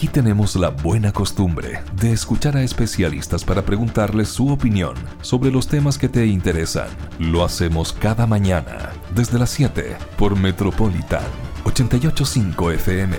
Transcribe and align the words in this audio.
Aquí 0.00 0.08
tenemos 0.08 0.56
la 0.56 0.70
buena 0.70 1.12
costumbre 1.12 1.82
de 2.00 2.10
escuchar 2.10 2.56
a 2.56 2.62
especialistas 2.62 3.44
para 3.44 3.66
preguntarles 3.66 4.30
su 4.30 4.48
opinión 4.48 4.94
sobre 5.20 5.50
los 5.50 5.68
temas 5.68 5.98
que 5.98 6.08
te 6.08 6.24
interesan. 6.24 6.88
Lo 7.18 7.44
hacemos 7.44 7.92
cada 7.92 8.26
mañana, 8.26 8.92
desde 9.14 9.38
las 9.38 9.50
7, 9.50 9.98
por 10.16 10.38
Metropolitan 10.38 11.20
885 11.64 12.70
FM. 12.70 13.16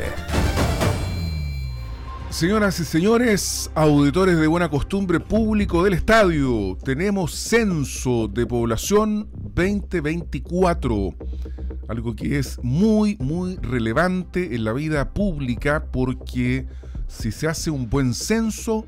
Señoras 2.32 2.80
y 2.80 2.86
señores, 2.86 3.70
auditores 3.76 4.40
de 4.40 4.48
buena 4.48 4.70
costumbre 4.70 5.20
público 5.20 5.84
del 5.84 5.94
estadio, 5.94 6.76
tenemos 6.84 7.36
censo 7.36 8.28
de 8.28 8.48
población 8.48 9.30
2024, 9.54 11.14
algo 11.88 12.16
que 12.16 12.40
es 12.40 12.60
muy, 12.64 13.18
muy 13.20 13.58
relevante 13.58 14.56
en 14.56 14.64
la 14.64 14.74
vida 14.74 15.14
pública 15.14 15.86
porque 15.92 16.68
si 17.08 17.32
se 17.32 17.48
hace 17.48 17.72
un 17.72 17.90
buen 17.90 18.14
censo, 18.14 18.86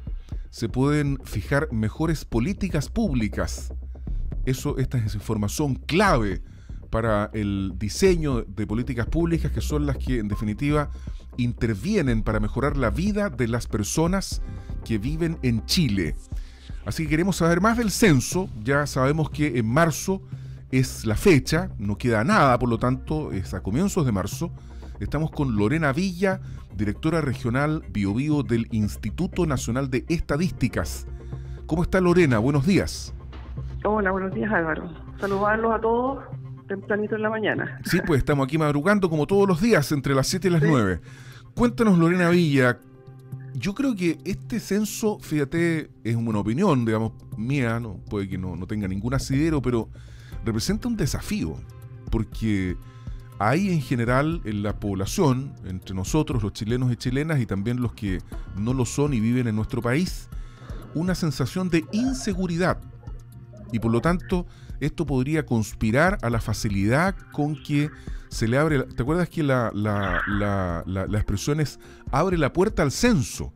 se 0.50 0.70
pueden 0.70 1.20
fijar 1.24 1.72
mejores 1.72 2.26
políticas 2.26 2.90
públicas. 2.90 3.74
Eso, 4.46 4.78
esta 4.78 4.98
es 4.98 5.16
información 5.16 5.76
clave 5.76 6.42
para 6.90 7.32
el 7.34 7.74
diseño 7.78 8.44
de 8.44 8.68
políticas 8.68 9.08
públicas 9.08 9.52
que 9.52 9.62
son 9.62 9.86
las 9.86 9.98
que 9.98 10.20
en 10.20 10.28
definitiva 10.28 10.92
intervienen 11.38 12.22
para 12.22 12.40
mejorar 12.40 12.78
la 12.78 12.92
vida 12.92 13.30
de 13.30 13.48
las 13.48 13.68
personas 13.68 14.42
que 14.86 15.00
viven 15.00 15.40
en 15.42 15.66
Chile. 15.66 16.16
Así 16.86 17.04
que 17.04 17.10
queremos 17.10 17.38
saber 17.38 17.62
más 17.62 17.78
del 17.78 17.92
censo, 17.92 18.50
ya 18.64 18.86
sabemos 18.86 19.30
que 19.30 19.58
en 19.58 19.66
marzo 19.66 20.22
es 20.74 21.06
la 21.06 21.16
fecha, 21.16 21.70
no 21.78 22.00
queda 22.00 22.24
nada, 22.24 22.58
por 22.58 22.68
lo 22.68 22.80
tanto 22.80 23.32
es 23.32 23.54
a 23.54 23.62
comienzos 23.62 24.08
de 24.08 24.12
marzo. 24.12 24.52
Estamos 25.00 25.30
con 25.30 25.56
Lorena 25.56 25.94
Villa, 25.94 26.42
directora 26.76 27.22
regional 27.22 27.84
Biobío 27.92 28.42
del 28.42 28.68
Instituto 28.72 29.46
Nacional 29.46 29.92
de 29.92 30.04
Estadísticas. 30.10 31.06
¿Cómo 31.68 31.84
está 31.84 32.02
Lorena? 32.02 32.40
Buenos 32.40 32.66
días. 32.66 33.14
Hola, 33.84 34.10
buenos 34.10 34.34
días 34.34 34.52
Álvaro. 34.52 34.92
Saludarlos 35.20 35.76
a 35.76 35.80
todos 35.80 36.24
tempranito 36.68 37.16
en 37.16 37.22
la 37.22 37.30
mañana. 37.30 37.80
Sí, 37.86 38.00
pues 38.04 38.18
estamos 38.20 38.46
aquí 38.46 38.58
madrugando 38.58 39.12
como 39.12 39.28
todos 39.28 39.48
los 39.48 39.62
días, 39.62 39.92
entre 39.92 40.16
las 40.16 40.26
7 40.26 40.48
y 40.48 40.52
las 40.52 40.64
9. 40.64 41.02
Cuéntanos, 41.54 42.00
Lorena 42.00 42.30
Villa, 42.32 42.80
yo 43.54 43.76
creo 43.76 43.94
que 43.94 44.18
este 44.26 44.60
censo, 44.60 45.20
fíjate, 45.20 45.92
es 46.04 46.16
una 46.16 46.40
opinión, 46.40 46.84
digamos, 46.84 47.12
mía, 47.38 47.80
no 47.80 47.98
puede 48.10 48.28
que 48.28 48.40
no, 48.40 48.56
no 48.56 48.66
tenga 48.66 48.88
ningún 48.88 49.14
asidero, 49.14 49.62
pero 49.62 49.90
representa 50.44 50.88
un 50.88 50.98
desafío, 50.98 51.56
porque 52.12 52.78
hay 53.40 53.70
en 53.70 53.82
general 53.82 54.42
en 54.46 54.64
la 54.64 54.80
población, 54.80 55.54
entre 55.66 55.96
nosotros, 55.96 56.44
los 56.44 56.54
chilenos 56.54 56.92
y 56.92 56.96
chilenas, 56.96 57.40
y 57.40 57.46
también 57.46 57.82
los 57.82 57.94
que 57.94 58.20
no 58.56 58.74
lo 58.74 58.86
son 58.86 59.14
y 59.14 59.20
viven 59.20 59.48
en 59.48 59.56
nuestro 59.56 59.82
país, 59.82 60.30
una 60.94 61.16
sensación 61.16 61.70
de 61.70 61.86
inseguridad. 61.92 62.80
Y 63.72 63.80
por 63.80 63.92
lo 63.92 64.02
tanto, 64.02 64.46
esto 64.80 65.06
podría 65.06 65.46
conspirar 65.46 66.18
a 66.22 66.30
la 66.30 66.40
facilidad 66.40 67.16
con 67.32 67.62
que 67.62 67.90
se 68.30 68.48
le 68.48 68.58
abre. 68.58 68.84
¿Te 68.84 69.02
acuerdas 69.02 69.30
que 69.30 69.44
la, 69.44 69.72
la, 69.74 71.18
expresión 71.18 71.60
es 71.60 71.80
abre 72.12 72.38
la 72.38 72.54
puerta 72.54 72.84
al 72.84 72.92
censo? 72.92 73.54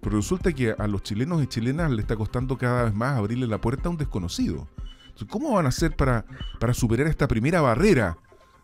Pero 0.00 0.16
resulta 0.16 0.52
que 0.52 0.74
a 0.76 0.86
los 0.86 1.02
chilenos 1.02 1.42
y 1.42 1.46
chilenas 1.46 1.90
le 1.90 2.02
está 2.02 2.16
costando 2.16 2.58
cada 2.58 2.84
vez 2.84 2.94
más 2.94 3.16
abrirle 3.16 3.46
la 3.46 3.60
puerta 3.60 3.88
a 3.88 3.90
un 3.90 3.96
desconocido. 3.96 4.68
¿Cómo 5.28 5.52
van 5.54 5.66
a 5.66 5.68
hacer 5.68 5.94
para, 5.96 6.24
para 6.58 6.74
superar 6.74 7.06
esta 7.06 7.28
primera 7.28 7.60
barrera 7.60 8.16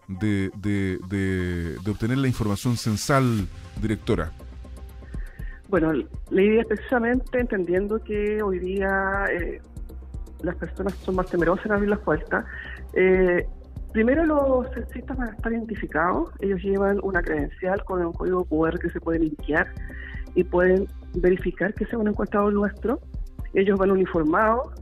de, 0.09 0.51
de, 0.59 1.79
obtener 1.89 2.19
la 2.19 2.29
información 2.29 2.77
censal, 2.77 3.47
directora? 3.81 4.33
Bueno, 5.69 5.93
la 6.31 6.43
idea 6.43 6.63
es 6.63 6.67
precisamente 6.67 7.39
entendiendo 7.39 8.03
que 8.03 8.43
hoy 8.43 8.59
día 8.59 9.27
eh, 9.31 9.61
las 10.43 10.57
personas 10.57 10.95
son 10.95 11.15
más 11.15 11.27
temerosas 11.27 11.67
en 11.67 11.73
abrir 11.73 11.91
las 11.91 12.01
puertas. 12.01 12.45
Eh, 12.95 13.47
primero 13.93 14.25
los 14.27 14.69
censistas 14.75 15.17
van 15.17 15.29
a 15.29 15.33
estar 15.33 15.53
identificados, 15.53 16.31
ellos 16.41 16.61
llevan 16.63 16.99
una 17.03 17.23
credencial 17.23 17.85
con 17.85 18.05
un 18.05 18.13
código 18.13 18.45
QR 18.45 18.79
que 18.81 18.91
se 18.91 19.01
puede 19.01 19.21
limpiar 19.21 19.73
y 20.35 20.43
pueden 20.43 20.89
verificar 21.15 21.73
que 21.75 21.87
sea 21.87 21.99
un 21.99 22.09
encuestador 22.09 22.53
nuestro. 22.53 23.01
Ellos 23.55 23.79
van 23.79 23.93
uniformados, 23.93 24.73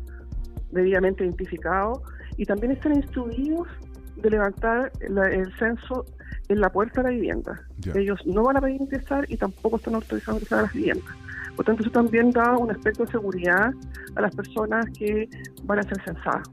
debidamente 0.73 1.25
identificados 1.25 2.01
y 2.37 2.45
también 2.45 2.73
están 2.73 2.95
instruidos 2.95 3.69
de 4.17 4.31
levantar 4.31 4.93
el 5.01 5.53
censo 5.59 6.05
en 6.49 6.61
la 6.61 6.71
puerta 6.71 7.03
de 7.03 7.09
la 7.09 7.15
vivienda. 7.15 7.61
Ellos 7.95 8.21
no 8.27 8.43
van 8.43 8.57
a 8.57 8.61
pedir 8.61 8.81
ingresar 8.81 9.25
y 9.29 9.37
tampoco 9.37 9.77
están 9.77 9.95
autorizados 9.95 10.29
a 10.29 10.39
ingresar 10.39 10.59
a 10.59 10.63
las 10.63 10.73
viviendas. 10.73 11.15
Por 11.57 11.65
tanto, 11.65 11.83
eso 11.83 11.91
también 11.91 12.31
da 12.31 12.57
un 12.57 12.71
aspecto 12.71 13.05
de 13.05 13.11
seguridad 13.11 13.73
a 14.15 14.21
las 14.21 14.35
personas 14.35 14.87
que 14.97 15.29
van 15.65 15.81
a 15.81 15.83
ser 15.83 16.01
censadas. 16.05 16.49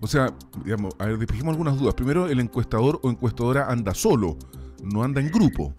O 0.00 0.06
sea, 0.06 0.32
digamos, 0.64 0.94
a 0.98 1.06
ver, 1.06 1.18
despejemos 1.18 1.52
algunas 1.52 1.78
dudas. 1.78 1.94
Primero, 1.94 2.28
el 2.28 2.40
encuestador 2.40 3.00
o 3.02 3.10
encuestadora 3.10 3.66
anda 3.66 3.94
solo, 3.94 4.36
no 4.82 5.02
anda 5.02 5.20
en 5.20 5.30
grupo. 5.30 5.74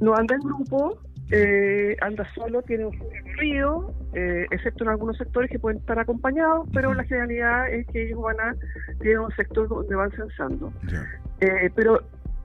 No 0.00 0.14
anda 0.14 0.34
en 0.34 0.40
grupo, 0.40 0.98
eh, 1.34 1.96
anda 2.02 2.28
solo, 2.34 2.60
tiene 2.60 2.84
un 2.84 2.92
recorrido, 2.92 3.94
eh, 4.12 4.46
excepto 4.50 4.84
en 4.84 4.90
algunos 4.90 5.16
sectores 5.16 5.50
que 5.50 5.58
pueden 5.58 5.78
estar 5.78 5.98
acompañados, 5.98 6.68
pero 6.74 6.92
la 6.92 7.04
generalidad 7.04 7.70
es 7.72 7.86
que 7.86 8.06
ellos 8.06 8.20
van 8.20 8.38
a, 8.38 8.54
tienen 9.00 9.20
un 9.20 9.34
sector 9.34 9.66
donde 9.66 9.94
van 9.94 10.10
censando. 10.10 10.70
Eh, 11.40 11.70
pero 11.74 12.02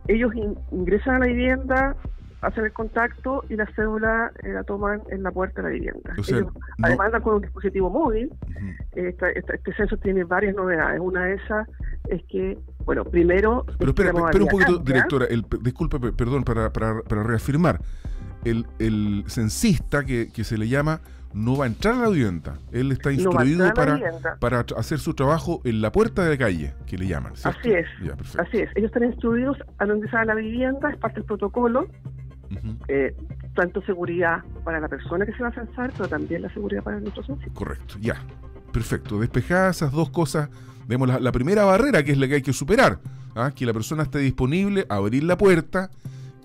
ellos 0.08 0.31
ingresan 0.72 1.16
a 1.16 1.20
la 1.20 1.25
vivienda, 1.25 1.98
hacen 2.40 2.64
el 2.64 2.72
contacto 2.72 3.44
y 3.50 3.58
la 3.58 3.66
cédula 3.75 4.31
eh, 4.42 4.53
la 4.53 4.64
toman 4.64 5.02
en 5.09 5.22
la 5.22 5.31
puerta 5.31 5.62
de 5.62 5.68
la 5.68 5.74
vivienda. 5.74 6.16
Además 6.81 7.12
con 7.22 7.36
un 7.36 7.42
dispositivo 7.42 7.90
móvil. 7.90 8.31
este 8.96 9.74
censo 9.75 9.98
tiene 9.98 10.24
varias 10.24 10.56
novedades. 10.56 11.02
Una 11.02 11.25
de 11.25 11.34
esas 11.34 11.68
es 12.09 12.24
que, 12.30 12.58
bueno, 12.86 13.04
primero... 13.04 13.66
Pero 13.78 13.92
espera, 13.92 14.12
espera 14.12 14.44
un 14.46 14.50
poquito, 14.50 14.78
directora, 14.78 15.25
el, 15.25 15.46
disculpe, 15.62 16.00
perdón, 16.14 16.46
para, 16.46 16.72
para, 16.72 17.02
para 17.02 17.24
reafirmar. 17.24 17.81
El, 18.50 18.66
el 18.80 19.24
censista 19.28 20.06
que, 20.06 20.30
que 20.31 20.44
se 20.44 20.58
le 20.58 20.68
llama 20.68 21.02
no 21.34 21.56
va 21.56 21.66
a 21.66 21.68
entrar 21.68 21.96
a 21.96 21.97
la 22.00 22.09
vivienda. 22.09 22.58
Él 22.72 22.91
está 22.91 23.12
instruido 23.12 23.72
para, 23.74 24.00
para 24.40 24.66
hacer 24.75 25.00
su 25.00 25.13
trabajo 25.13 25.62
en 25.63 25.81
la 25.81 25.91
puerta 25.91 26.24
de 26.24 26.31
la 26.31 26.38
calle, 26.38 26.74
que 26.86 26.97
le 26.97 27.07
llaman. 27.07 27.34
Así 27.44 27.72
es. 27.72 27.86
así 28.40 28.57
es. 28.57 28.69
Ellos 28.75 28.88
están 28.88 29.03
instruidos 29.03 29.57
a 29.78 29.86
ingresar 29.86 30.22
a 30.22 30.25
la 30.25 30.36
vivienda, 30.36 30.90
es 30.90 30.97
parte 30.97 31.18
del 31.19 31.25
protocolo. 31.25 31.88
Eh, 32.88 33.13
tanto 33.56 33.81
seguridad 33.81 34.44
para 34.63 34.80
la 34.80 34.88
persona 34.88 35.25
que 35.25 35.34
se 35.34 35.44
va 35.44 35.50
a 35.50 35.53
censar, 35.53 35.91
pero 35.96 36.07
también 36.07 36.41
la 36.41 36.53
seguridad 36.53 36.81
para 36.81 37.00
nuestros 37.00 37.25
censistas. 37.25 37.53
Correcto, 37.53 37.96
ya. 38.00 38.16
Perfecto. 38.72 39.19
Despejadas 39.19 39.78
esas 39.78 39.91
dos 39.91 40.09
cosas, 40.09 40.50
vemos 40.88 41.07
la, 41.22 41.31
primera 41.31 41.66
barrera 41.66 42.03
que 42.03 42.13
es 42.13 42.18
la 42.18 42.28
que 42.28 42.36
hay 42.36 42.41
que 42.41 42.53
superar. 42.53 43.00
¿ah? 43.36 43.52
Que 43.53 43.66
la 43.66 43.74
persona 43.74 44.03
esté 44.03 44.19
disponible, 44.19 44.86
abrir 44.90 45.24
la 45.24 45.38
puerta 45.38 45.90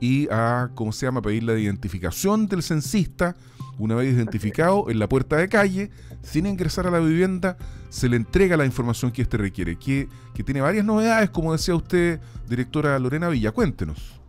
y 0.03 0.27
a, 0.33 0.71
¿cómo 0.75 0.91
se 0.91 1.07
llama?, 1.07 1.23
pedir 1.23 1.45
la 1.45 1.57
identificación 1.57 2.49
del 2.49 2.65
censista. 2.65 3.37
Una 3.79 3.95
vez 3.95 4.13
identificado 4.13 4.91
en 4.91 4.99
la 4.99 5.09
puerta 5.09 5.37
de 5.37 5.49
calle, 5.49 5.93
sin 6.23 6.45
ingresar 6.47 6.89
a 6.89 6.91
la 6.91 6.99
vivienda, 6.99 7.57
se 7.89 8.09
le 8.09 8.17
entrega 8.17 8.57
la 8.57 8.67
información 8.67 9.13
que 9.13 9.23
éste 9.23 9.37
requiere, 9.37 9.77
que, 9.77 10.09
que 10.35 10.43
tiene 10.43 10.61
varias 10.61 10.85
novedades, 10.85 11.31
como 11.31 11.53
decía 11.53 11.77
usted, 11.77 12.19
directora 12.49 12.99
Lorena 12.99 13.29
Villa. 13.29 13.53
Cuéntenos. 13.53 14.21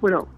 Bueno, 0.00 0.28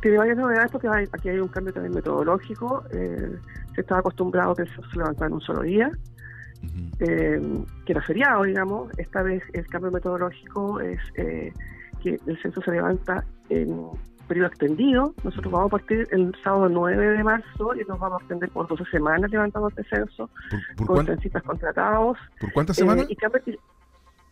tiene 0.00 0.16
varias 0.16 0.38
novedades 0.38 0.70
porque 0.70 0.88
aquí 0.88 1.28
hay 1.28 1.38
un 1.38 1.48
cambio 1.48 1.74
también 1.74 1.94
metodológico. 1.94 2.82
Eh, 2.92 3.36
se 3.74 3.82
estaba 3.82 4.00
acostumbrado 4.00 4.54
que 4.54 4.64
se 4.64 4.96
levantara 4.96 5.26
en 5.26 5.34
un 5.34 5.42
solo 5.42 5.60
día, 5.60 5.90
eh, 6.98 7.62
que 7.84 7.92
era 7.92 8.00
feriado, 8.00 8.44
digamos. 8.44 8.90
Esta 8.96 9.22
vez 9.22 9.42
el 9.52 9.66
cambio 9.66 9.90
metodológico 9.90 10.80
es 10.80 10.98
eh, 11.16 11.52
que 12.02 12.18
el 12.26 12.40
censo 12.40 12.62
se 12.62 12.70
levanta 12.70 13.22
en 13.50 13.90
periodo 14.26 14.46
extendido. 14.46 15.14
Nosotros 15.24 15.52
vamos 15.52 15.66
a 15.68 15.70
partir 15.76 16.08
el 16.12 16.34
sábado 16.42 16.68
9 16.68 17.18
de 17.18 17.24
marzo 17.24 17.74
y 17.74 17.84
nos 17.84 17.98
vamos 17.98 18.20
a 18.20 18.24
extender 18.24 18.48
por 18.50 18.68
12 18.68 18.84
semanas 18.90 19.30
levantando 19.30 19.68
este 19.68 19.84
censo 19.84 20.30
con 20.86 21.04
censistas 21.04 21.42
contratados. 21.42 22.16
¿Por 22.40 22.52
cuántas 22.52 22.76
semanas? 22.76 23.06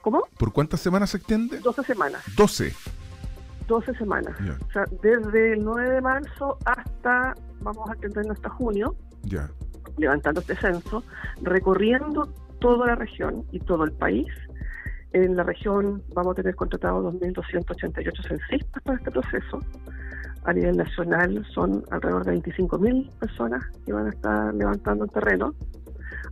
¿Cómo? 0.00 0.22
¿Por 0.38 0.52
cuántas 0.52 0.80
semanas 0.80 1.10
se 1.10 1.16
extiende? 1.18 1.58
12 1.58 1.82
semanas. 1.82 2.22
12. 2.36 2.72
12 3.66 3.94
semanas. 3.94 4.34
O 4.68 4.72
sea, 4.72 4.84
desde 5.02 5.54
el 5.54 5.64
9 5.64 5.90
de 5.90 6.00
marzo 6.00 6.58
hasta, 6.64 7.34
vamos 7.60 7.88
a 7.90 7.92
atendernos 7.92 8.36
hasta 8.36 8.50
junio, 8.50 8.94
ya. 9.22 9.50
levantando 9.98 10.40
este 10.40 10.56
censo, 10.56 11.02
recorriendo 11.42 12.32
toda 12.60 12.86
la 12.86 12.94
región 12.94 13.44
y 13.52 13.60
todo 13.60 13.84
el 13.84 13.92
país. 13.92 14.26
En 15.12 15.36
la 15.36 15.42
región 15.42 16.02
vamos 16.14 16.32
a 16.32 16.34
tener 16.34 16.54
contratados 16.54 17.14
2.288 17.14 18.28
censistas 18.28 18.82
para 18.82 18.98
este 18.98 19.10
proceso. 19.10 19.60
A 20.44 20.52
nivel 20.52 20.76
nacional 20.76 21.46
son 21.52 21.84
alrededor 21.90 22.24
de 22.24 22.34
25.000 22.34 23.10
personas 23.18 23.64
que 23.84 23.92
van 23.92 24.06
a 24.06 24.10
estar 24.10 24.54
levantando 24.54 25.04
el 25.04 25.10
terreno 25.10 25.54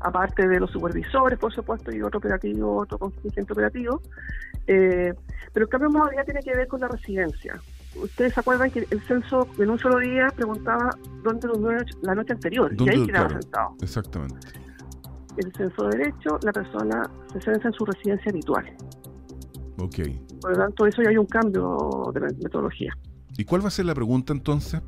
aparte 0.00 0.46
de 0.46 0.60
los 0.60 0.70
supervisores, 0.70 1.38
por 1.38 1.52
supuesto, 1.52 1.94
y 1.94 2.02
otro 2.02 2.18
operativo, 2.18 2.78
otro 2.78 2.98
contingente 2.98 3.52
operativo. 3.52 4.02
Eh, 4.66 5.12
pero 5.52 5.64
el 5.64 5.70
cambio 5.70 5.88
de 5.88 5.98
modalidad 5.98 6.24
tiene 6.24 6.40
que 6.42 6.54
ver 6.54 6.68
con 6.68 6.80
la 6.80 6.88
residencia. 6.88 7.60
ustedes 7.96 8.34
se 8.34 8.40
acuerdan 8.40 8.70
que 8.70 8.86
el 8.90 9.00
censo 9.02 9.48
en 9.58 9.70
un 9.70 9.78
solo 9.78 9.98
día 9.98 10.28
preguntaba 10.34 10.90
dónde 11.22 11.48
durmió 11.48 11.78
la 12.02 12.14
noche 12.14 12.34
anterior 12.34 12.72
y 12.78 12.88
ahí 12.88 13.06
quedaba 13.06 13.28
sentado. 13.30 13.74
Exactamente. 13.80 14.65
El 15.36 15.52
censo 15.52 15.88
de 15.88 15.98
derecho, 15.98 16.38
la 16.42 16.52
persona 16.52 17.10
se 17.32 17.40
censa 17.40 17.68
en 17.68 17.74
su 17.74 17.84
residencia 17.84 18.30
habitual. 18.30 18.64
Ok. 19.78 19.96
Por 20.40 20.52
lo 20.52 20.58
tanto, 20.58 20.86
eso 20.86 21.02
ya 21.02 21.10
hay 21.10 21.18
un 21.18 21.26
cambio 21.26 22.10
de 22.14 22.20
metodología. 22.20 22.92
¿Y 23.36 23.44
cuál 23.44 23.62
va 23.62 23.68
a 23.68 23.70
ser 23.70 23.84
la 23.84 23.94
pregunta 23.94 24.32
entonces? 24.32 24.80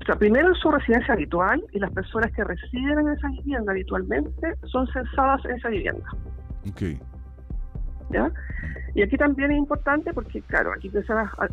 O 0.00 0.04
sea, 0.06 0.14
primero 0.16 0.54
su 0.54 0.70
residencia 0.70 1.14
habitual 1.14 1.62
y 1.72 1.78
las 1.78 1.90
personas 1.90 2.32
que 2.32 2.44
residen 2.44 2.98
en 2.98 3.08
esa 3.08 3.28
vivienda 3.28 3.72
habitualmente 3.72 4.54
son 4.64 4.86
censadas 4.88 5.44
en 5.46 5.56
esa 5.56 5.68
vivienda. 5.68 6.06
Ok. 6.68 6.82
¿Ya? 8.10 8.30
Y 8.94 9.02
aquí 9.02 9.18
también 9.18 9.52
es 9.52 9.58
importante 9.58 10.14
porque, 10.14 10.40
claro, 10.42 10.72
aquí 10.72 10.90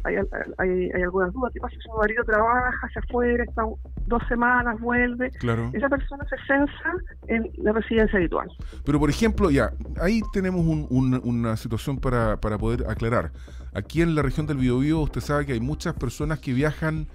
hay, 0.06 0.16
hay, 0.60 0.90
hay, 0.94 1.02
algunas 1.02 1.34
dudas. 1.34 1.52
¿Qué 1.54 1.60
pasa 1.60 1.76
si 1.76 1.82
su 1.82 1.92
marido 1.92 2.24
trabaja, 2.24 2.90
se 2.94 3.00
afuera, 3.00 3.44
está 3.44 3.64
dos 4.08 4.24
semanas, 4.30 4.80
vuelve? 4.80 5.30
Claro. 5.32 5.70
Esa 5.74 5.90
persona 5.90 6.26
se 6.30 6.38
censa 6.48 6.94
en 7.28 7.52
la 7.58 7.74
residencia 7.74 8.18
habitual. 8.18 8.50
Pero, 8.86 8.98
por 8.98 9.10
ejemplo, 9.10 9.52
ya, 9.52 9.72
ahí 10.02 10.22
tenemos 10.32 10.66
una 10.90 11.58
situación 11.58 11.98
para, 11.98 12.38
para 12.38 12.58
poder 12.58 12.90
aclarar. 12.90 13.32
Aquí 13.74 14.02
en 14.02 14.16
la 14.16 14.22
región 14.22 14.48
del 14.48 14.56
Biobío, 14.56 15.02
usted 15.02 15.20
sabe 15.20 15.46
que 15.46 15.52
hay 15.52 15.60
muchas 15.60 15.96
personas 15.96 16.40
que 16.40 16.54
viajan 16.54 17.08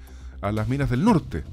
a 0.43 0.53
las 0.53 0.69
minas 0.69 0.91
del 0.91 1.05
norte. 1.05 1.45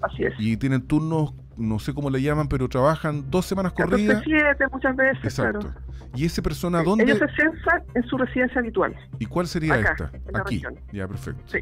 Así 0.00 0.24
es. 0.24 0.34
Y 0.38 0.56
tienen 0.56 0.82
turnos, 0.82 1.34
no 1.56 1.78
sé 1.78 1.94
cómo 1.94 2.10
le 2.10 2.20
llaman, 2.22 2.48
pero 2.48 2.68
trabajan 2.68 3.30
dos 3.30 3.46
semanas 3.46 3.72
corridas. 3.72 4.22
siete 4.24 4.64
muchas 4.72 4.96
veces. 4.96 5.24
Exacto. 5.24 5.72
¿Y 6.14 6.24
esa 6.24 6.42
persona 6.42 6.82
dónde? 6.82 7.04
Ellos 7.04 7.18
se 7.18 7.42
censan 7.42 7.82
en 7.94 8.02
su 8.04 8.16
residencia 8.16 8.60
habitual. 8.60 8.94
¿Y 9.18 9.26
cuál 9.26 9.46
sería 9.46 9.76
esta? 9.76 10.12
Aquí. 10.34 10.62
Ya, 10.92 11.08
perfecto. 11.08 11.42
Sí. 11.46 11.58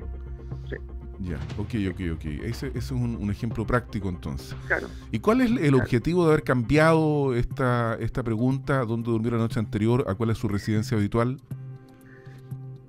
sí. 0.68 0.76
Ya, 1.20 1.36
ok, 1.56 1.74
ok, 1.90 2.00
ok. 2.14 2.24
Ese, 2.44 2.72
es 2.74 2.90
un, 2.90 3.30
ejemplo 3.30 3.66
práctico 3.66 4.08
entonces. 4.08 4.56
Claro. 4.66 4.88
¿Y 5.10 5.20
cuál 5.20 5.40
es 5.40 5.50
el 5.50 5.74
objetivo 5.74 6.24
de 6.24 6.32
haber 6.32 6.44
cambiado 6.44 7.34
esta, 7.34 7.94
esta 8.00 8.22
pregunta, 8.22 8.84
dónde 8.84 9.10
durmió 9.10 9.30
la 9.30 9.38
noche 9.38 9.60
anterior, 9.60 10.04
a 10.08 10.14
cuál 10.14 10.30
es 10.30 10.38
su 10.38 10.48
residencia 10.48 10.96
habitual? 10.96 11.40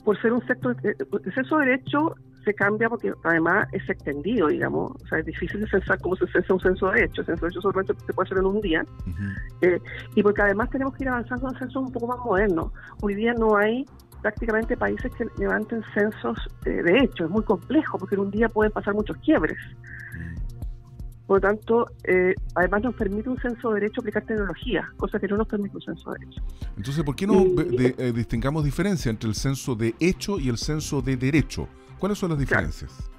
Por 0.04 0.20
ser 0.22 0.34
un 0.34 0.46
sector, 0.48 0.76
eh, 0.84 0.96
el 1.00 1.34
censo 1.34 1.58
de 1.60 1.66
derecho 1.68 2.16
se 2.44 2.54
cambia 2.54 2.90
porque 2.90 3.14
además 3.24 3.68
es 3.72 3.88
extendido, 3.90 4.48
digamos. 4.48 4.92
O 5.02 5.08
sea, 5.08 5.20
es 5.20 5.26
difícil 5.26 5.62
de 5.62 5.68
censar 5.68 6.00
como 6.00 6.16
se 6.16 6.28
censa 6.28 6.54
un 6.54 6.60
censo 6.60 6.92
de 6.92 7.06
hecho. 7.06 7.22
El 7.22 7.28
censo 7.28 7.46
de 7.46 7.52
hecho 7.52 7.62
solamente 7.62 7.94
se 8.06 8.14
puede 8.14 8.28
hacer 8.28 8.38
en 8.38 8.46
un 8.46 8.62
día. 8.62 8.86
Eh, 9.62 9.80
y 10.16 10.24
porque 10.24 10.42
además 10.42 10.70
tenemos 10.70 10.96
que 10.96 11.04
ir 11.04 11.10
avanzando 11.10 11.48
a 11.48 11.58
censos 11.58 11.84
un 11.84 11.92
poco 11.92 12.08
más 12.08 12.20
modernos. 12.20 12.72
Hoy 13.02 13.16
día 13.16 13.34
no 13.34 13.56
hay 13.56 13.86
prácticamente 14.22 14.78
países 14.78 15.12
que 15.16 15.26
levanten 15.38 15.84
censos 15.94 16.38
eh, 16.66 16.70
de 16.70 16.98
hecho. 17.00 17.26
Es 17.26 17.30
muy 17.30 17.44
complejo 17.44 17.98
porque 17.98 18.16
en 18.16 18.22
un 18.22 18.32
día 18.32 18.50
pueden 18.50 18.72
pasar 18.72 18.94
muchos 18.94 19.18
quiebres. 19.18 19.58
Por 21.26 21.38
lo 21.38 21.42
tanto, 21.42 21.88
eh, 22.04 22.36
además 22.54 22.84
nos 22.84 22.96
permite 22.96 23.30
un 23.30 23.40
censo 23.40 23.70
de 23.70 23.76
derecho 23.80 24.02
aplicar 24.02 24.26
tecnología, 24.26 24.92
cosa 24.98 25.18
que 25.20 25.28
no 25.30 25.38
nos 25.38 25.48
permite 25.48 25.78
un 25.78 25.82
censo 25.82 26.12
de 26.12 26.20
derecho. 26.20 26.42
Entonces, 26.76 27.04
¿por 27.04 27.16
qué 27.16 27.26
no 27.26 27.46
distingamos 28.14 28.66
diferencia 28.66 29.10
entre 29.10 29.30
el 29.30 29.36
censo 29.36 29.74
de 29.74 29.96
hecho 30.02 30.38
y 30.38 30.50
el 30.50 30.58
censo 30.58 31.02
de 31.02 31.16
derecho? 31.16 31.70
¿Cuáles 32.04 32.18
son 32.18 32.32
las 32.32 32.40
diferencias? 32.40 33.10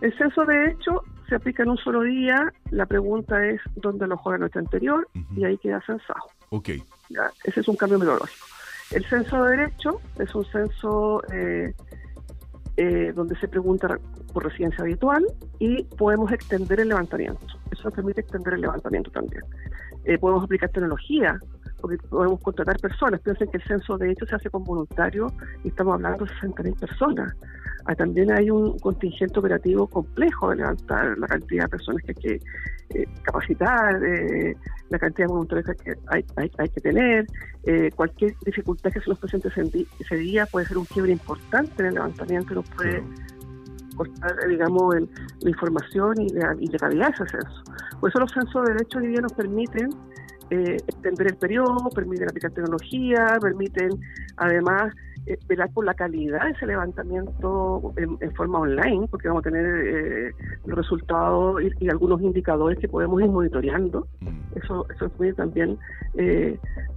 El 0.00 0.16
censo 0.16 0.46
de 0.46 0.70
hecho 0.70 1.02
se 1.28 1.34
aplica 1.34 1.64
en 1.64 1.68
un 1.68 1.76
solo 1.76 2.00
día. 2.00 2.50
La 2.70 2.86
pregunta 2.86 3.46
es 3.46 3.60
dónde 3.76 4.06
alojó 4.06 4.32
la 4.32 4.38
noche 4.38 4.58
anterior 4.58 5.06
y 5.36 5.44
ahí 5.44 5.58
queda 5.58 5.82
censado. 5.82 6.22
Ok. 6.48 6.70
ese 7.44 7.60
es 7.60 7.68
un 7.68 7.76
cambio 7.76 7.98
metodológico. 7.98 8.46
El 8.92 9.04
censo 9.04 9.44
de 9.44 9.50
derecho 9.50 10.00
es 10.18 10.34
un 10.34 10.46
censo 10.46 11.22
eh, 11.30 11.74
eh, 12.78 13.12
donde 13.14 13.38
se 13.38 13.48
pregunta 13.48 13.98
por 14.32 14.44
residencia 14.44 14.82
habitual 14.82 15.26
y 15.58 15.84
podemos 15.84 16.32
extender 16.32 16.80
el 16.80 16.88
levantamiento. 16.88 17.44
Eso 17.70 17.84
nos 17.84 17.92
permite 17.92 18.22
extender 18.22 18.54
el 18.54 18.62
levantamiento 18.62 19.10
también. 19.10 19.42
Eh, 20.04 20.16
podemos 20.16 20.42
aplicar 20.42 20.70
tecnología 20.70 21.38
porque 21.82 21.98
podemos 21.98 22.40
contratar 22.40 22.78
personas. 22.78 23.20
Piensen 23.20 23.50
que 23.50 23.58
el 23.58 23.64
censo 23.64 23.98
de 23.98 24.12
hecho 24.12 24.24
se 24.24 24.36
hace 24.36 24.48
con 24.48 24.64
voluntarios 24.64 25.32
y 25.64 25.68
estamos 25.68 25.94
hablando 25.94 26.24
de 26.24 26.30
60.000 26.30 26.78
personas. 26.78 27.34
Ah, 27.84 27.94
también 27.96 28.30
hay 28.30 28.48
un 28.48 28.78
contingente 28.78 29.38
operativo 29.40 29.88
complejo 29.88 30.50
de 30.50 30.56
levantar 30.56 31.18
la 31.18 31.26
cantidad 31.26 31.64
de 31.64 31.68
personas 31.68 32.02
que 32.04 32.12
hay 32.12 32.38
que 32.38 33.00
eh, 33.00 33.08
capacitar, 33.22 34.02
eh, 34.04 34.56
la 34.88 34.98
cantidad 34.98 35.26
de 35.26 35.32
voluntarios 35.32 35.66
que 35.82 35.94
hay, 36.06 36.24
hay, 36.36 36.68
que 36.68 36.80
tener. 36.80 37.26
Eh, 37.64 37.90
cualquier 37.96 38.34
dificultad 38.46 38.92
que 38.92 39.00
se 39.00 39.10
nos 39.10 39.18
presente 39.18 39.50
ese 39.98 40.16
día 40.16 40.46
puede 40.46 40.66
ser 40.66 40.78
un 40.78 40.84
quiebre 40.84 41.10
importante 41.10 41.74
en 41.80 41.86
el 41.86 41.94
levantamiento 41.94 42.52
y 42.52 42.56
nos 42.56 42.70
puede 42.70 43.02
cortar, 43.96 44.36
digamos, 44.48 44.94
la 45.40 45.50
información 45.50 46.20
y 46.20 46.28
la, 46.30 46.54
y 46.58 46.68
calidad 46.68 47.08
de 47.08 47.24
ese 47.24 47.26
censo. 47.26 47.62
Por 48.00 48.10
eso 48.10 48.20
los 48.20 48.32
censos 48.32 48.64
de 48.64 48.72
derechos 48.74 49.02
hoy 49.02 49.08
día 49.08 49.20
nos 49.20 49.32
permiten 49.32 49.90
eh, 50.52 50.76
extender 50.86 51.28
el 51.28 51.36
periodo, 51.36 51.88
permiten 51.94 52.28
aplicar 52.28 52.50
tecnología, 52.50 53.38
permiten 53.40 53.88
además 54.36 54.94
eh, 55.24 55.38
velar 55.48 55.70
por 55.72 55.86
la 55.86 55.94
calidad 55.94 56.44
de 56.44 56.50
ese 56.50 56.66
levantamiento 56.66 57.94
en, 57.96 58.34
forma 58.34 58.58
online, 58.58 59.08
porque 59.08 59.28
vamos 59.28 59.46
a 59.46 59.48
tener 59.48 59.64
eh, 59.64 60.32
los 60.66 60.76
resultados 60.76 61.62
y, 61.80 61.88
algunos 61.88 62.20
indicadores 62.20 62.78
que 62.78 62.86
podemos 62.86 63.22
ir 63.22 63.30
monitoreando. 63.30 64.06
Mm. 64.20 64.58
Eso, 64.62 64.86
eso 64.94 65.10
también 65.34 65.78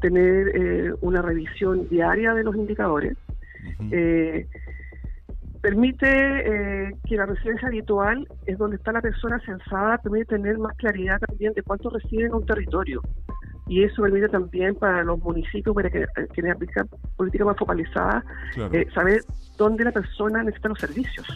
tener 0.02 0.98
una 1.00 1.22
revisión 1.22 1.88
diaria 1.88 2.34
de 2.34 2.44
los 2.44 2.58
indicadores. 2.58 3.16
permite 5.62 6.94
que 7.08 7.16
la 7.16 7.26
residencia 7.26 7.70
habitual 7.70 8.28
es 8.46 8.58
donde 8.58 8.76
está 8.76 8.92
la 8.92 9.02
persona 9.02 9.40
censada, 9.46 9.98
permite 10.00 10.26
tener 10.26 10.58
más 10.58 10.76
claridad 10.76 11.20
también 11.20 11.54
de 11.54 11.64
cuántos 11.64 11.94
residen 11.94 12.26
en 12.28 12.34
un 12.34 12.46
territorio 12.46 13.02
y 13.68 13.84
eso 13.84 14.02
permite 14.02 14.30
también 14.30 14.76
para 14.76 15.04
los 15.04 15.20
municipios, 15.20 15.76
para 15.76 15.90
que 15.90 16.06
quienes 16.34 16.56
aplican 16.56 16.88
política 17.16 17.46
más 17.46 17.58
focalizada, 17.58 18.24
eh, 18.72 18.88
saber 18.94 19.24
dónde 19.58 19.84
la 19.84 19.92
persona 19.92 20.44
necesita 20.44 20.70
los 20.70 20.80
servicios, 20.80 21.28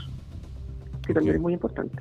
que 1.05 1.13
también 1.13 1.35
es 1.35 1.41
muy 1.41 1.53
importante. 1.53 1.97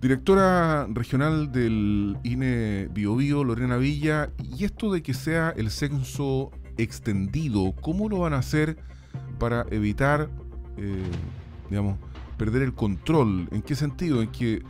Directora 0.00 0.86
regional 0.88 1.52
del 1.52 2.16
INE 2.22 2.88
Biobío, 2.92 3.44
Lorena 3.44 3.76
Villa, 3.76 4.30
y 4.38 4.64
esto 4.64 4.92
de 4.92 5.02
que 5.02 5.14
sea 5.14 5.52
el 5.56 5.70
censo 5.70 6.52
extendido, 6.78 7.74
¿cómo 7.80 8.08
lo 8.08 8.20
van 8.20 8.32
a 8.32 8.38
hacer 8.38 8.76
para 9.38 9.66
evitar, 9.70 10.30
eh, 10.76 11.02
digamos, 11.68 11.98
perder 12.38 12.62
el 12.62 12.72
control? 12.72 13.48
¿En 13.50 13.62
qué 13.62 13.74
sentido? 13.74 14.22
En 14.22 14.30
que, 14.30 14.62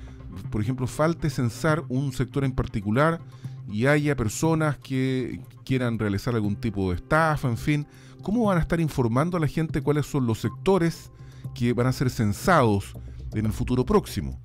por 0.51 0.63
ejemplo, 0.63 0.87
falte 0.87 1.29
censar 1.29 1.85
un 1.89 2.13
sector 2.13 2.45
en 2.45 2.53
particular 2.53 3.21
y 3.71 3.87
haya 3.87 4.17
personas 4.17 4.79
que 4.79 5.41
quieran 5.65 5.99
realizar 5.99 6.35
algún 6.35 6.57
tipo 6.57 6.91
de 6.91 6.97
estafa, 6.97 7.49
en 7.49 7.57
fin, 7.57 7.87
¿cómo 8.23 8.47
van 8.47 8.59
a 8.59 8.61
estar 8.61 8.81
informando 8.81 9.37
a 9.37 9.41
la 9.41 9.47
gente 9.47 9.83
cuáles 9.83 10.07
son 10.07 10.27
los 10.27 10.41
sectores 10.41 11.11
que 11.55 11.73
van 11.73 11.87
a 11.87 11.93
ser 11.93 12.11
censados 12.11 12.95
en 13.35 13.47
el 13.47 13.53
futuro 13.53 13.85
próximo? 13.85 14.39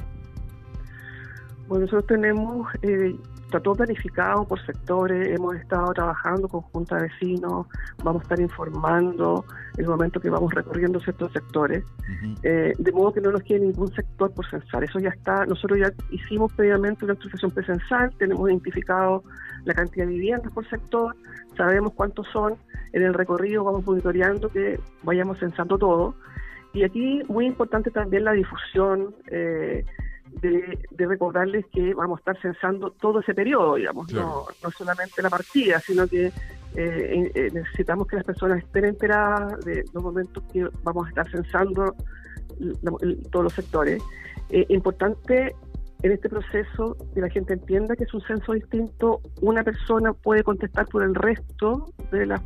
Bueno, 1.68 1.86
nosotros 1.86 2.06
tenemos 2.08 2.68
eh, 2.84 3.16
está 3.46 3.60
todo 3.60 3.76
planificado 3.76 4.48
por 4.48 4.64
sectores, 4.66 5.30
hemos 5.30 5.56
estado 5.56 5.94
trabajando 5.94 6.48
con 6.48 6.62
junta 6.62 6.96
de 6.96 7.04
vecinos, 7.04 7.68
vamos 8.04 8.22
a 8.22 8.24
estar 8.24 8.40
informando 8.40 9.46
el 9.78 9.88
momento 9.88 10.20
que 10.20 10.30
vamos 10.30 10.54
recorriendo 10.54 11.00
ciertos 11.00 11.32
sectores, 11.32 11.84
eh, 12.44 12.74
de 12.78 12.92
modo 12.92 13.14
que 13.14 13.22
no 13.22 13.32
nos 13.32 13.44
quede 13.44 13.60
ningún 13.60 13.92
sector 13.94 14.34
por 14.34 14.50
censar. 14.50 14.84
Eso 14.84 15.00
ya 15.00 15.10
está, 15.10 15.46
nosotros 15.46 15.80
ya 15.80 15.92
hicimos 16.10 16.52
previamente 16.54 17.06
una 17.06 17.14
actualización 17.14 17.52
presensal, 17.52 18.12
tenemos 18.18 18.50
identificado 18.50 19.24
la 19.64 19.74
cantidad 19.74 20.06
de 20.06 20.12
viviendas 20.12 20.52
por 20.52 20.68
sector, 20.68 21.16
sabemos 21.56 21.94
cuántos 21.94 22.28
son, 22.34 22.56
en 22.94 23.04
el 23.04 23.14
recorrido 23.14 23.64
vamos 23.64 23.86
monitoreando 23.86 24.50
que 24.50 24.80
vayamos 25.04 25.40
censando 25.40 25.78
todo. 25.78 26.16
Y 26.74 26.84
aquí 26.84 27.22
muy 27.30 27.46
importante 27.46 27.90
también 27.90 28.26
la 28.26 28.34
difusión. 28.34 29.16
Eh, 29.28 29.86
de, 30.42 31.06
recordarles 31.06 31.66
que 31.72 31.94
vamos 31.94 32.20
a 32.20 32.22
estar 32.22 32.42
censando 32.42 32.92
todo 32.92 33.20
ese 33.20 33.34
periodo, 33.34 33.76
digamos, 33.76 34.12
no, 34.12 34.46
no 34.64 34.72
solamente 34.72 35.22
la 35.22 35.30
partida, 35.30 35.80
sino 35.80 36.08
que 36.08 36.32
eh, 36.78 37.32
eh, 37.34 37.50
necesitamos 37.54 38.08
que 38.08 38.18
las 38.18 38.26
personas 38.26 38.60
estén 38.60 38.86
enteradas 38.86 39.64
de 39.64 39.86
los 39.94 40.04
momentos 40.04 40.44
que 40.52 40.68
vamos 40.84 41.06
a 41.06 41.10
estar 41.10 41.30
censando 41.30 41.96
todos 43.32 43.44
los 43.44 43.54
sectores. 43.54 44.04
Eh, 44.50 44.66
importante 44.70 45.56
en 46.04 46.12
este 46.12 46.28
proceso 46.28 46.98
que 47.14 47.22
la 47.22 47.30
gente 47.30 47.54
entienda 47.54 47.96
que 47.96 48.04
es 48.04 48.14
un 48.14 48.22
censo 48.22 48.54
distinto, 48.54 49.22
una 49.42 49.64
persona 49.64 50.14
puede 50.14 50.44
contestar 50.44 50.86
por 50.88 51.04
el 51.04 51.16
resto 51.16 51.86
de 52.12 52.26
la, 52.26 52.42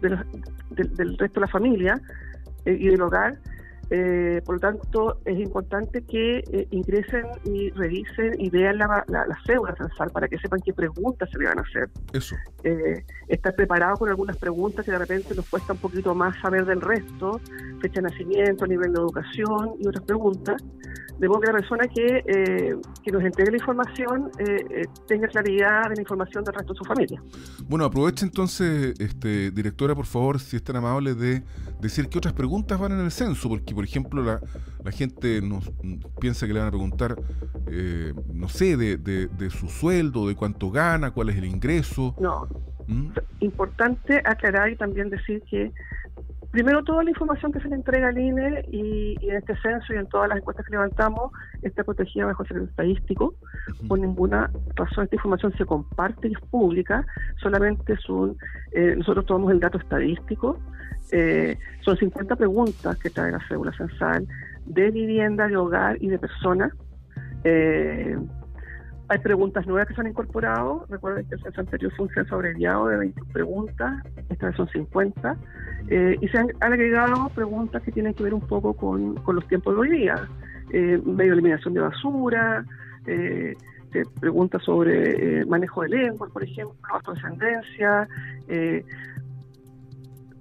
del 0.00 1.18
resto 1.18 1.34
de 1.34 1.40
la 1.40 1.48
familia 1.48 2.00
y 2.64 2.88
del 2.88 3.02
hogar, 3.02 3.38
Eh, 3.96 4.42
por 4.44 4.56
lo 4.56 4.60
tanto, 4.60 5.20
es 5.24 5.38
importante 5.38 6.02
que 6.02 6.38
eh, 6.38 6.66
ingresen 6.72 7.26
y 7.44 7.70
revisen 7.70 8.34
y 8.40 8.50
vean 8.50 8.78
la, 8.78 9.04
la, 9.06 9.24
la, 9.24 9.38
cédula 9.46 9.72
para 10.12 10.26
que 10.26 10.36
sepan 10.36 10.58
qué 10.64 10.72
preguntas 10.72 11.30
se 11.30 11.38
le 11.38 11.44
van 11.44 11.60
a 11.60 11.62
hacer. 11.62 11.88
Eso. 12.12 12.34
Eh, 12.64 13.04
estar 13.28 13.54
preparado 13.54 13.94
con 13.98 14.08
algunas 14.08 14.36
preguntas 14.36 14.84
que 14.84 14.90
de 14.90 14.98
repente 14.98 15.32
nos 15.36 15.48
cuesta 15.48 15.74
un 15.74 15.78
poquito 15.78 16.12
más 16.12 16.36
saber 16.40 16.64
del 16.66 16.80
resto, 16.80 17.40
fecha 17.80 18.00
de 18.00 18.08
nacimiento, 18.10 18.66
nivel 18.66 18.92
de 18.92 18.98
educación 18.98 19.76
y 19.78 19.86
otras 19.86 20.04
preguntas 20.04 20.60
modo 21.20 21.40
que 21.40 21.46
la 21.46 21.58
persona 21.58 21.88
que, 21.88 22.24
eh, 22.26 22.76
que 23.02 23.12
nos 23.12 23.22
entregue 23.22 23.52
la 23.52 23.56
información 23.58 24.30
eh, 24.38 24.64
eh, 24.70 24.82
tenga 25.06 25.28
claridad 25.28 25.88
de 25.88 25.96
la 25.96 26.02
información 26.02 26.44
del 26.44 26.54
resto 26.54 26.72
de 26.72 26.78
su 26.78 26.84
familia. 26.84 27.22
Bueno, 27.66 27.84
aproveche 27.84 28.24
entonces, 28.24 28.94
este, 28.98 29.50
directora, 29.50 29.94
por 29.94 30.06
favor, 30.06 30.40
si 30.40 30.56
es 30.56 30.62
tan 30.62 30.76
amable, 30.76 31.14
de 31.14 31.42
decir 31.80 32.08
qué 32.08 32.18
otras 32.18 32.34
preguntas 32.34 32.78
van 32.78 32.92
en 32.92 33.00
el 33.00 33.10
censo, 33.10 33.48
porque, 33.48 33.74
por 33.74 33.84
ejemplo, 33.84 34.22
la, 34.22 34.40
la 34.82 34.90
gente 34.90 35.40
nos 35.40 35.70
piensa 36.20 36.46
que 36.46 36.52
le 36.52 36.58
van 36.58 36.68
a 36.68 36.72
preguntar, 36.72 37.16
no 38.32 38.48
sé, 38.48 38.76
de, 38.76 38.96
de, 38.96 39.26
de, 39.26 39.50
su 39.50 39.68
sueldo, 39.68 40.28
de 40.28 40.34
cuánto 40.34 40.70
gana, 40.70 41.10
cuál 41.10 41.30
es 41.30 41.36
el 41.36 41.44
ingreso. 41.44 42.14
No. 42.18 42.48
¿Mm? 42.86 43.10
Importante 43.40 44.20
aclarar 44.24 44.70
y 44.70 44.76
también 44.76 45.08
decir 45.08 45.42
que 45.48 45.72
Primero, 46.54 46.84
toda 46.84 47.02
la 47.02 47.10
información 47.10 47.50
que 47.50 47.58
se 47.58 47.68
le 47.68 47.74
entrega 47.74 48.10
al 48.10 48.16
INE 48.16 48.64
y, 48.70 49.16
en 49.28 49.38
este 49.38 49.56
censo 49.56 49.92
y 49.92 49.96
en 49.96 50.06
todas 50.06 50.28
las 50.28 50.38
encuestas 50.38 50.64
que 50.64 50.70
levantamos 50.70 51.32
está 51.62 51.82
protegida 51.82 52.26
bajo 52.26 52.44
el 52.44 52.48
secreto 52.48 52.70
estadístico. 52.70 53.34
Por 53.88 53.98
ninguna 53.98 54.52
razón 54.76 55.02
esta 55.02 55.16
información 55.16 55.52
se 55.58 55.64
comparte 55.64 56.28
y 56.28 56.32
es 56.32 56.40
pública, 56.52 57.04
solamente 57.42 57.96
son, 57.96 58.36
eh, 58.70 58.94
nosotros 58.96 59.26
tomamos 59.26 59.50
el 59.50 59.58
dato 59.58 59.78
estadístico. 59.78 60.60
Eh, 61.10 61.58
son 61.80 61.96
50 61.96 62.36
preguntas 62.36 62.98
que 62.98 63.10
trae 63.10 63.32
la 63.32 63.40
cédula 63.48 63.72
censal 63.72 64.24
de 64.64 64.92
vivienda, 64.92 65.48
de 65.48 65.56
hogar 65.56 66.00
y 66.00 66.06
de 66.06 66.20
persona. 66.20 66.70
Eh, 67.42 68.16
hay 69.08 69.18
preguntas 69.18 69.66
nuevas 69.66 69.86
que 69.86 69.94
se 69.94 70.00
han 70.00 70.06
incorporado. 70.06 70.86
Recuerden 70.88 71.26
que 71.26 71.34
el 71.34 71.42
censo 71.42 71.60
anterior 71.60 71.92
fue 71.96 72.06
un 72.06 72.14
censo 72.14 72.34
abreviado 72.34 72.88
de 72.88 72.96
20 72.98 73.20
preguntas, 73.32 74.02
esta 74.28 74.46
vez 74.46 74.56
son 74.56 74.68
50. 74.68 75.36
Eh, 75.88 76.16
y 76.20 76.28
se 76.28 76.38
han 76.38 76.48
agregado 76.60 77.28
preguntas 77.30 77.82
que 77.82 77.92
tienen 77.92 78.14
que 78.14 78.22
ver 78.22 78.34
un 78.34 78.40
poco 78.40 78.74
con, 78.74 79.14
los 79.26 79.46
tiempos 79.48 79.74
de 79.74 79.80
hoy 79.80 79.90
día. 79.90 80.28
Eh, 80.72 81.00
medio 81.04 81.34
eliminación 81.34 81.74
de 81.74 81.80
basura, 81.80 82.64
eh, 83.06 83.54
preguntas 84.20 84.62
sobre 84.64 85.40
eh, 85.40 85.44
manejo 85.46 85.82
de 85.82 85.90
lengua, 85.90 86.28
por 86.32 86.42
ejemplo, 86.42 86.74
afrodescendencia, 86.92 88.08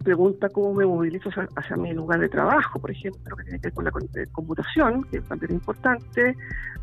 pregunta 0.03 0.49
cómo 0.49 0.73
me 0.73 0.85
movilizo 0.85 1.29
hacia, 1.55 1.75
mi 1.77 1.93
lugar 1.93 2.19
de 2.19 2.29
trabajo, 2.29 2.79
por 2.79 2.91
ejemplo, 2.91 3.35
que 3.35 3.43
tiene 3.43 3.59
que 3.59 3.67
ver 3.67 3.73
con 3.73 3.85
la 3.85 3.91
eh, 4.21 4.27
computación, 4.31 5.03
que 5.05 5.17
es 5.17 5.23
también 5.23 5.53
importante. 5.53 6.35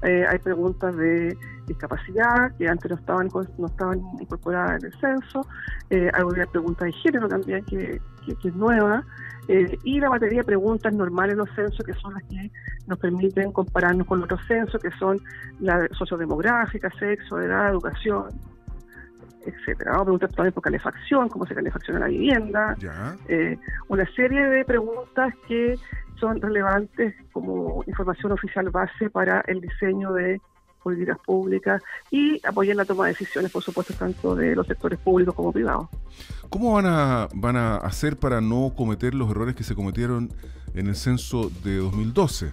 Eh, 0.03 0.25
hay 0.27 0.39
preguntas 0.39 0.97
de 0.97 1.37
discapacidad 1.67 2.57
que 2.57 2.69
antes 2.69 2.91
no 2.91 2.97
estaban 2.97 3.29
no 3.59 3.67
estaban 3.67 4.01
incorporadas 4.21 4.83
en 4.83 4.87
el 4.87 5.01
censo. 5.01 5.47
Eh, 5.91 6.11
hay 6.13 6.47
preguntas 6.47 6.87
de 6.87 6.93
género 6.93 7.29
también 7.29 7.65
que, 7.65 8.01
es 8.27 8.55
nueva. 8.55 9.05
Eh, 9.49 9.77
y 9.85 9.99
la 9.99 10.09
batería 10.09 10.39
de 10.39 10.45
preguntas 10.45 10.93
normales 10.95 11.33
en 11.33 11.39
los 11.39 11.51
censos, 11.55 11.85
que 11.85 11.95
son 11.95 12.15
las 12.15 12.23
que 12.25 12.51
nos 12.87 12.99
permiten 12.99 13.53
compararnos 13.53 14.07
con 14.07 14.23
otros 14.23 14.41
censos, 14.47 14.81
que 14.81 14.91
son 14.93 15.19
la 15.59 15.89
sociodemográfica, 15.93 16.91
sexo, 16.99 17.41
edad, 17.41 17.71
educación, 17.71 18.29
etcétera. 19.45 19.93
Vamos 19.93 20.03
a 20.03 20.05
preguntar 20.05 20.31
también 20.33 20.53
por 20.53 20.63
calefacción, 20.63 21.29
cómo 21.29 21.47
se 21.47 21.55
calefacciona 21.55 22.01
la 22.01 22.07
vivienda, 22.07 22.77
eh, 23.29 23.59
una 23.89 24.07
serie 24.15 24.47
de 24.47 24.65
preguntas 24.65 25.35
que 25.49 25.79
son 26.19 26.41
relevantes 26.41 27.15
como 27.33 27.83
información 27.87 28.33
oficial 28.33 28.71
base 28.71 29.11
para 29.11 29.43
el 29.47 29.61
diseño 29.61 30.13
de 30.13 30.41
políticas 30.83 31.19
públicas 31.25 31.83
y 32.11 32.41
apoyar 32.47 32.77
la 32.77 32.85
toma 32.85 33.05
de 33.07 33.13
decisiones, 33.13 33.51
por 33.51 33.63
supuesto, 33.63 33.95
tanto 33.95 34.35
de 34.35 34.55
los 34.55 34.67
sectores 34.67 34.99
públicos 34.99 35.35
como 35.35 35.53
privados. 35.53 35.89
¿Cómo 36.49 36.75
van 36.75 36.87
a, 36.87 37.29
van 37.35 37.57
a 37.57 37.77
hacer 37.77 38.17
para 38.17 38.41
no 38.41 38.73
cometer 38.77 39.15
los 39.15 39.31
errores 39.31 39.55
que 39.55 39.65
se 39.65 39.75
cometieron 39.75 40.31
en 40.75 40.87
el 40.87 40.97
censo 40.97 41.51
de 41.63 41.77
2012? 41.77 42.53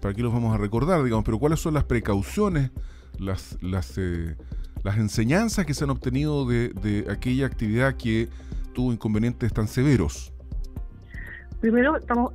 Para 0.00 0.12
aquí 0.12 0.22
los 0.22 0.32
vamos 0.32 0.54
a 0.54 0.58
recordar, 0.58 1.02
digamos, 1.02 1.24
pero 1.24 1.38
¿cuáles 1.38 1.60
son 1.60 1.74
las 1.74 1.84
precauciones, 1.84 2.70
las, 3.18 3.58
las 3.62 3.96
eh, 3.98 4.36
las 4.84 4.98
enseñanzas 4.98 5.64
que 5.66 5.74
se 5.74 5.84
han 5.84 5.90
obtenido 5.90 6.46
de, 6.46 7.06
aquella 7.10 7.46
actividad 7.46 7.96
que 7.96 8.28
tuvo 8.74 8.92
inconvenientes 8.92 9.52
tan 9.52 9.66
severos? 9.66 10.32
Primero, 11.60 11.96
estamos, 11.96 12.34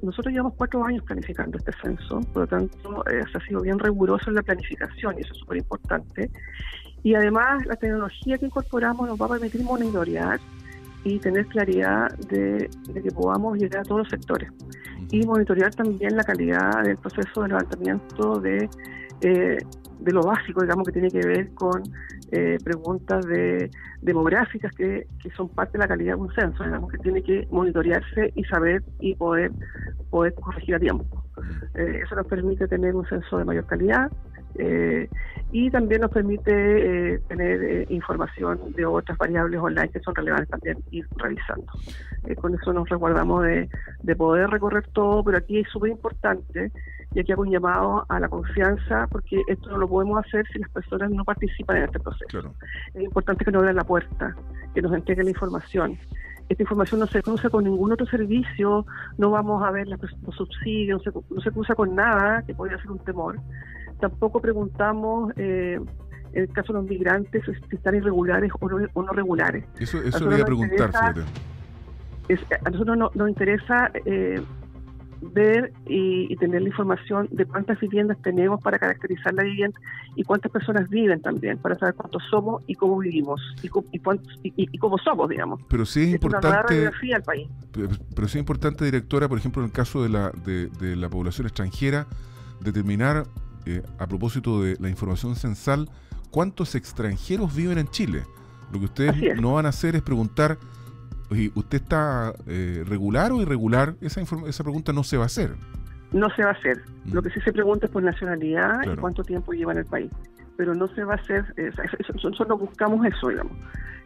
nosotros 0.00 0.32
llevamos 0.32 0.54
cuatro 0.56 0.82
años 0.84 1.04
planificando 1.04 1.58
este 1.58 1.72
censo, 1.82 2.20
por 2.32 2.42
lo 2.42 2.46
tanto, 2.46 3.04
eh, 3.06 3.22
se 3.30 3.38
ha 3.38 3.40
sido 3.46 3.60
bien 3.60 3.78
riguroso 3.78 4.30
en 4.30 4.36
la 4.36 4.42
planificación 4.42 5.16
y 5.18 5.20
eso 5.20 5.34
es 5.34 5.38
súper 5.38 5.58
importante. 5.58 6.30
Y 7.02 7.14
además, 7.14 7.66
la 7.66 7.76
tecnología 7.76 8.38
que 8.38 8.46
incorporamos 8.46 9.06
nos 9.06 9.20
va 9.20 9.26
a 9.26 9.28
permitir 9.30 9.62
monitorear 9.62 10.40
y 11.04 11.18
tener 11.18 11.46
claridad 11.46 12.16
de, 12.28 12.70
que 12.94 13.10
podamos 13.10 13.58
llegar 13.58 13.80
a 13.80 13.84
todos 13.84 14.02
los 14.02 14.08
sectores. 14.08 14.50
Y 15.10 15.26
monitorear 15.26 15.74
también 15.74 16.16
la 16.16 16.22
calidad 16.22 16.84
del 16.84 16.96
proceso 16.96 17.42
de 17.42 17.48
levantamiento 17.48 18.40
de 18.40 18.70
eh, 19.20 19.58
de 20.02 20.12
lo 20.12 20.22
básico, 20.22 20.62
digamos, 20.62 20.86
que 20.86 20.92
tiene 20.92 21.10
que 21.10 21.26
ver 21.26 21.54
con 21.54 21.82
eh, 22.32 22.58
preguntas 22.64 23.24
de 23.26 23.70
demográficas 24.00 24.72
que, 24.74 25.06
que, 25.22 25.30
son 25.30 25.48
parte 25.48 25.72
de 25.72 25.78
la 25.78 25.88
calidad 25.88 26.14
de 26.14 26.20
un 26.20 26.34
censo, 26.34 26.64
digamos, 26.64 26.90
que 26.90 26.98
tiene 26.98 27.22
que 27.22 27.46
monitorearse 27.50 28.32
y 28.34 28.44
saber 28.44 28.82
y 29.00 29.14
poder, 29.14 29.52
poder 30.10 30.34
corregir 30.34 30.74
a 30.74 30.80
tiempo. 30.80 31.24
Eh, 31.74 32.00
eso 32.04 32.16
nos 32.16 32.26
permite 32.26 32.66
tener 32.66 32.94
un 32.94 33.06
censo 33.06 33.38
de 33.38 33.44
mayor 33.44 33.66
calidad 33.66 34.10
eh, 34.56 35.08
y 35.52 35.70
también 35.70 36.00
nos 36.00 36.10
permite 36.10 37.18
tener 37.28 37.90
información 37.90 38.58
de 38.74 38.84
otras 38.84 39.16
variables 39.16 39.60
online 39.60 39.88
que 39.88 40.00
son 40.00 40.14
relevantes 40.14 40.48
también 40.48 40.78
ir 40.90 41.06
revisando. 41.16 41.66
con 42.40 42.54
eso 42.54 42.72
nos 42.72 42.88
resguardamos 42.88 43.44
de, 43.44 43.68
de 44.02 44.16
poder 44.16 44.50
recorrer 44.50 44.86
todo, 44.88 45.22
pero 45.22 45.38
aquí 45.38 45.60
es 45.60 45.68
súper 45.68 45.90
importante 45.90 46.72
y 47.14 47.20
aquí 47.20 47.32
hago 47.32 47.42
un 47.42 47.50
llamado 47.50 48.04
a 48.08 48.20
la 48.20 48.28
confianza 48.28 49.06
porque 49.10 49.42
esto 49.48 49.70
no 49.70 49.78
lo 49.78 49.88
podemos 49.88 50.24
hacer 50.24 50.46
si 50.52 50.58
las 50.58 50.70
personas 50.70 51.10
no 51.10 51.24
participan 51.24 51.78
en 51.78 51.84
este 51.84 52.00
proceso. 52.00 52.54
Es 52.94 53.02
importante 53.02 53.44
que 53.44 53.50
nos 53.50 53.60
abran 53.60 53.76
la 53.76 53.84
puerta, 53.84 54.34
que 54.74 54.82
nos 54.82 54.92
entreguen 54.92 55.26
la 55.26 55.30
información. 55.30 55.98
Esta 56.48 56.62
información 56.62 57.00
no 57.00 57.06
se 57.06 57.22
cruza 57.22 57.50
con 57.50 57.64
ningún 57.64 57.92
otro 57.92 58.06
servicio, 58.06 58.84
no 59.18 59.30
vamos 59.30 59.62
a 59.62 59.70
ver 59.70 59.88
los 59.88 60.00
subsidios, 60.36 61.02
no 61.30 61.40
se, 61.40 61.50
cruza 61.50 61.74
con 61.74 61.94
nada 61.94 62.42
que 62.42 62.54
podría 62.54 62.78
ser 62.78 62.90
un 62.90 62.98
temor. 62.98 63.38
Tampoco 64.00 64.40
preguntamos 64.40 65.32
eh, 65.36 65.78
en 66.32 66.42
el 66.42 66.48
caso 66.52 66.72
de 66.72 66.80
los 66.80 66.88
migrantes 66.88 67.44
si 67.44 67.76
están 67.76 67.94
irregulares 67.94 68.50
o 68.60 69.02
no, 69.02 69.12
regulares. 69.12 69.64
Eso, 69.78 69.98
eso 70.02 70.18
le 70.20 70.26
voy 70.26 70.40
a 70.40 70.44
preguntar, 70.44 70.90
a 72.64 72.70
nosotros 72.70 72.96
no, 72.96 73.10
nos 73.14 73.28
interesa 73.28 73.90
eh, 74.06 74.40
ver 75.22 75.72
y, 75.86 76.34
tener 76.36 76.62
la 76.62 76.68
información 76.68 77.28
de 77.30 77.46
cuántas 77.46 77.78
viviendas 77.78 78.20
tenemos 78.22 78.60
para 78.60 78.78
caracterizar 78.78 79.32
la 79.34 79.44
vivienda 79.44 79.78
y 80.16 80.24
cuántas 80.24 80.50
personas 80.50 80.88
viven 80.88 81.22
también, 81.22 81.58
para 81.58 81.78
saber 81.78 81.94
cuántos 81.94 82.22
somos 82.30 82.62
y 82.66 82.74
cómo 82.74 82.98
vivimos 82.98 83.40
y, 83.62 83.70
y, 84.42 84.78
cómo 84.78 84.98
somos, 84.98 85.28
digamos. 85.28 85.60
Pero 85.68 85.86
sí 85.86 86.02
es, 86.02 86.14
importante. 86.14 86.90
al 87.14 87.22
país. 87.22 87.48
Pero, 87.72 88.28
sí 88.28 88.38
es 88.38 88.40
importante, 88.40 88.84
directora, 88.84 89.28
por 89.28 89.38
ejemplo, 89.38 89.62
en 89.62 89.66
el 89.66 89.72
caso 89.72 90.02
de 90.02 90.08
la, 90.08 90.30
de, 90.30 90.96
la 90.96 91.08
población 91.08 91.46
extranjera, 91.46 92.06
determinar, 92.60 93.24
eh, 93.66 93.82
a 93.98 94.06
propósito 94.08 94.62
de 94.62 94.76
la 94.80 94.88
información 94.88 95.36
censal, 95.36 95.88
cuántos 96.30 96.74
extranjeros 96.74 97.54
viven 97.54 97.78
en 97.78 97.88
Chile. 97.88 98.24
Lo 98.72 98.80
que 98.80 98.86
ustedes 98.86 99.40
no 99.40 99.54
van 99.54 99.66
a 99.66 99.68
hacer 99.68 99.94
es 99.94 100.02
preguntar 100.02 100.58
¿usted 101.54 101.82
está 101.82 102.32
eh, 102.46 102.84
regular 102.86 103.32
o 103.32 103.40
irregular? 103.40 103.94
Esa, 104.00 104.20
esa 104.20 104.62
pregunta 104.62 104.92
no 104.92 105.04
se 105.04 105.16
va 105.16 105.24
a 105.24 105.26
hacer. 105.26 105.54
No 106.12 106.28
se 106.30 106.42
va 106.42 106.50
a 106.50 106.52
hacer. 106.52 106.82
Mm. 107.04 107.14
Lo 107.14 107.22
que 107.22 107.30
sí 107.30 107.40
se 107.40 107.52
pregunta 107.52 107.86
es 107.86 107.92
por 107.92 108.02
nacionalidad 108.02 108.82
y 108.84 108.96
cuánto 108.96 109.22
tiempo 109.22 109.52
lleva 109.52 109.72
en 109.72 109.78
el 109.78 109.86
país. 109.86 110.10
Pero 110.56 110.74
no 110.74 110.86
se 110.88 111.04
va 111.04 111.14
a 111.14 111.16
hacer, 111.16 111.54
eh, 111.56 111.70
nosotros 112.22 112.60
buscamos 112.60 113.04
eso, 113.06 113.28
digamos. 113.28 113.52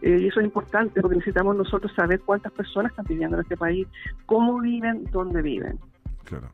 Eh, 0.03 0.19
y 0.21 0.29
eso 0.29 0.41
es 0.41 0.47
importante 0.47 1.01
porque 1.01 1.17
necesitamos 1.17 1.57
nosotros 1.57 1.93
saber 1.95 2.21
cuántas 2.21 2.53
personas 2.53 2.93
están 2.93 3.07
viviendo 3.09 3.37
en 3.37 3.43
este 3.43 3.57
país, 3.57 3.89
cómo 4.27 4.61
viven, 4.61 5.05
dónde 5.11 5.43
viven. 5.43 5.79
Claro. 6.25 6.49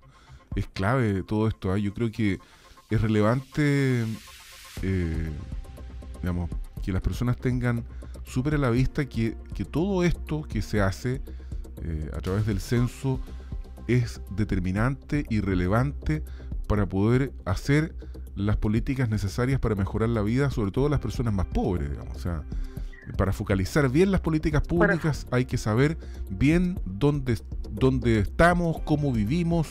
Es 0.55 0.67
clave 0.69 1.23
todo 1.23 1.49
esto. 1.49 1.73
¿ah? 1.73 1.79
Yo 1.79 1.93
creo 1.93 2.11
que 2.11 2.39
es 2.91 3.01
relevante, 3.01 4.05
digamos, 6.21 6.51
que 6.83 6.93
las 6.93 7.03
personas 7.03 7.37
tengan 7.37 7.85
súper 8.33 8.55
a 8.55 8.59
la 8.59 8.71
vista 8.71 9.05
que, 9.05 9.37
todo 9.71 10.03
esto 10.05 10.43
que 10.43 10.63
se 10.63 10.81
hace 10.81 11.21
eh, 11.83 12.11
a 12.17 12.21
través 12.21 12.47
del 12.47 12.61
censo 12.61 13.21
es 13.87 14.23
determinante 14.31 15.27
y 15.29 15.41
relevante 15.41 16.23
para 16.67 16.89
poder 16.89 17.33
hacer 17.45 17.95
las 18.35 18.57
políticas 18.57 19.11
necesarias 19.11 19.61
para 19.61 19.75
mejorar 19.75 20.09
la 20.09 20.23
vida, 20.23 20.51
sobre 20.51 20.71
todo 20.71 20.89
las 20.89 21.01
personas 21.01 21.35
más 21.35 21.47
pobres, 21.47 21.91
digamos. 21.91 22.17
O 22.17 22.21
sea, 22.21 22.43
para 23.19 23.35
focalizar 23.35 23.91
bien 23.91 24.11
las 24.11 24.23
políticas 24.23 24.63
públicas 24.63 25.27
hay 25.31 25.45
que 25.45 25.59
saber 25.59 25.99
bien 26.31 26.81
dónde, 26.87 27.39
dónde 27.71 28.21
estamos, 28.21 28.81
cómo 28.81 29.13
vivimos, 29.13 29.69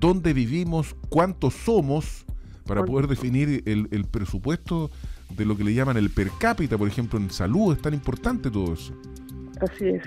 dónde 0.00 0.32
vivimos, 0.32 0.96
cuántos 1.10 1.52
somos, 1.52 2.24
para 2.64 2.82
poder 2.82 3.08
definir 3.08 3.62
el, 3.66 3.88
el 3.90 4.04
presupuesto 4.06 4.90
de 5.30 5.44
lo 5.44 5.56
que 5.56 5.64
le 5.64 5.74
llaman 5.74 5.96
el 5.96 6.10
per 6.10 6.28
cápita, 6.38 6.78
por 6.78 6.88
ejemplo, 6.88 7.18
en 7.18 7.30
salud, 7.30 7.74
es 7.74 7.82
tan 7.82 7.94
importante 7.94 8.50
todo 8.50 8.74
eso. 8.74 8.94
Así 9.60 9.88
es. 9.88 10.02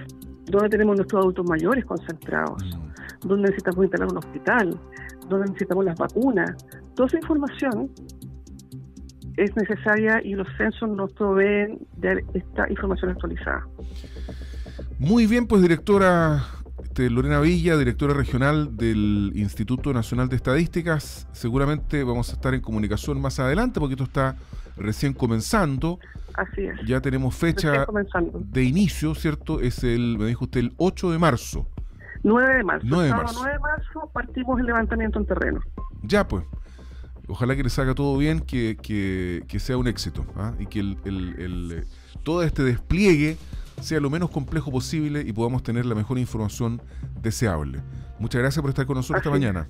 ¿Dónde 0.46 0.70
tenemos 0.70 0.96
nuestros 0.96 1.22
adultos 1.22 1.46
mayores 1.48 1.86
concentrados? 1.86 2.64
Mm. 2.64 3.28
¿Dónde 3.28 3.50
necesitamos 3.50 3.86
instalar 3.86 4.08
un 4.12 4.18
hospital? 4.18 4.80
¿Dónde 5.28 5.48
necesitamos 5.48 5.86
las 5.86 5.98
vacunas? 5.98 6.56
Toda 6.96 7.08
esa 7.08 7.18
información 7.18 7.92
es 9.36 9.56
necesaria 9.56 10.22
y 10.24 10.34
los 10.34 10.48
censos 10.58 10.90
nos 10.90 11.12
proveen 11.14 11.80
de 11.98 12.24
esta 12.34 12.70
información 12.70 13.12
actualizada. 13.12 13.68
Muy 15.00 15.28
bien, 15.28 15.46
pues 15.48 15.62
directora 15.62 16.44
este, 16.98 17.12
Lorena 17.12 17.40
Villa, 17.40 17.78
directora 17.78 18.16
regional 18.16 18.76
del 18.76 19.32
Instituto 19.36 19.94
Nacional 19.94 20.30
de 20.30 20.36
Estadísticas. 20.36 21.28
Seguramente 21.32 22.04
vamos 22.04 22.32
a 22.32 22.34
estar 22.34 22.56
en 22.56 22.62
comunicación 22.62 23.22
más 23.22 23.40
adelante 23.40 23.80
porque 23.80 23.94
esto 23.94 24.06
está 24.06 24.36
recién 24.78 25.14
comenzando. 25.14 26.00
Así 26.34 26.62
es. 26.64 26.76
Ya 26.88 27.00
tenemos 27.00 27.36
fecha 27.36 27.86
de 28.34 28.64
inicio, 28.64 29.14
¿cierto? 29.14 29.60
Es 29.60 29.84
el, 29.84 30.18
me 30.18 30.26
dijo 30.26 30.46
usted, 30.46 30.62
el 30.62 30.74
8 30.78 31.12
de 31.12 31.20
marzo. 31.20 31.68
9 32.24 32.56
de 32.56 32.64
marzo. 32.64 32.88
9 32.90 33.06
de 33.06 33.14
marzo. 33.14 33.40
9 33.44 33.54
de 33.54 33.60
marzo 33.60 34.10
partimos 34.12 34.60
el 34.60 34.66
levantamiento 34.66 35.20
en 35.20 35.26
terreno. 35.28 35.60
Ya, 36.02 36.28
pues. 36.28 36.46
Ojalá 37.28 37.56
que 37.56 37.62
les 37.62 37.74
salga 37.74 37.94
todo 37.94 38.18
bien, 38.18 38.40
que, 38.40 38.76
que, 38.82 39.60
sea 39.60 39.78
un 39.78 39.88
éxito 39.88 40.26
¿ah? 40.36 40.54
y 40.58 40.66
que 40.66 40.80
el, 40.80 40.98
el, 41.06 41.72
eh, 41.74 41.84
todo 42.24 42.42
este 42.42 42.64
despliegue 42.64 43.38
sea 43.82 44.00
lo 44.00 44.10
menos 44.10 44.30
complejo 44.30 44.72
posible 44.72 45.22
y 45.22 45.34
podamos 45.34 45.64
tener 45.64 45.86
la 45.86 45.96
mejor 45.96 46.18
información 46.18 46.82
deseable. 47.22 47.82
Muchas 48.20 48.42
gracias 48.42 48.62
por 48.62 48.70
estar 48.70 48.86
con 48.86 48.98
nosotros 48.98 49.20
esta 49.20 49.30
mañana. 49.30 49.68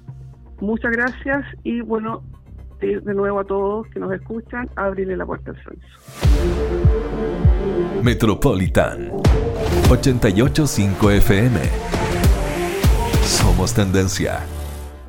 Muchas 0.60 0.92
gracias 0.92 1.46
y 1.64 1.82
bueno, 1.82 2.24
de, 2.80 3.14
nuevo 3.14 3.40
a 3.40 3.44
todos 3.44 3.88
que 3.90 4.00
nos 4.00 4.14
escuchan, 4.14 4.70
abrirle 4.76 5.18
la 5.18 5.26
puerta 5.26 5.52
al 5.52 5.58
censo. 5.58 5.88
Metropolitan 8.04 9.12
885 9.90 11.12
FM. 11.12 11.60
Somos 13.24 13.74
tendencia. 13.74 14.40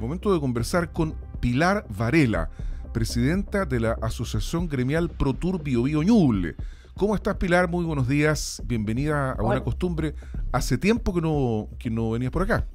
Momento 0.00 0.32
de 0.32 0.40
conversar 0.40 0.92
con 0.92 1.14
Pilar 1.40 1.86
Varela, 1.96 2.50
presidenta 2.92 3.64
de 3.64 3.80
la 3.80 3.92
Asociación 4.02 4.68
Gremial 4.68 5.08
ProTour 5.08 5.62
Bio 5.62 5.84
Bio 5.84 6.02
Ñuble. 6.02 6.56
¿Cómo 6.98 7.14
estás, 7.14 7.36
Pilar? 7.36 7.68
Muy 7.70 7.84
buenos 7.84 8.08
días. 8.08 8.60
Bienvenida 8.66 9.30
a 9.30 9.40
Buena 9.40 9.62
Costumbre. 9.62 10.16
Hace 10.50 10.78
tiempo 10.78 11.14
que 11.14 11.20
no, 11.20 11.68
que 11.78 11.90
no 11.90 12.10
venías 12.10 12.32
por 12.32 12.42
acá. 12.42 12.66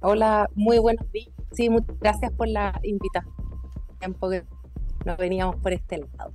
Hola, 0.00 0.46
muy 0.54 0.78
buenos 0.78 1.10
días. 1.10 1.30
Sí, 1.52 1.70
muchas 1.70 1.98
gracias 2.00 2.30
por 2.32 2.48
la 2.48 2.78
invitación. 2.82 3.34
Tiempo 3.98 4.28
que 4.28 4.44
no 5.06 5.16
veníamos 5.16 5.56
por 5.56 5.72
este 5.72 5.96
lado. 6.18 6.34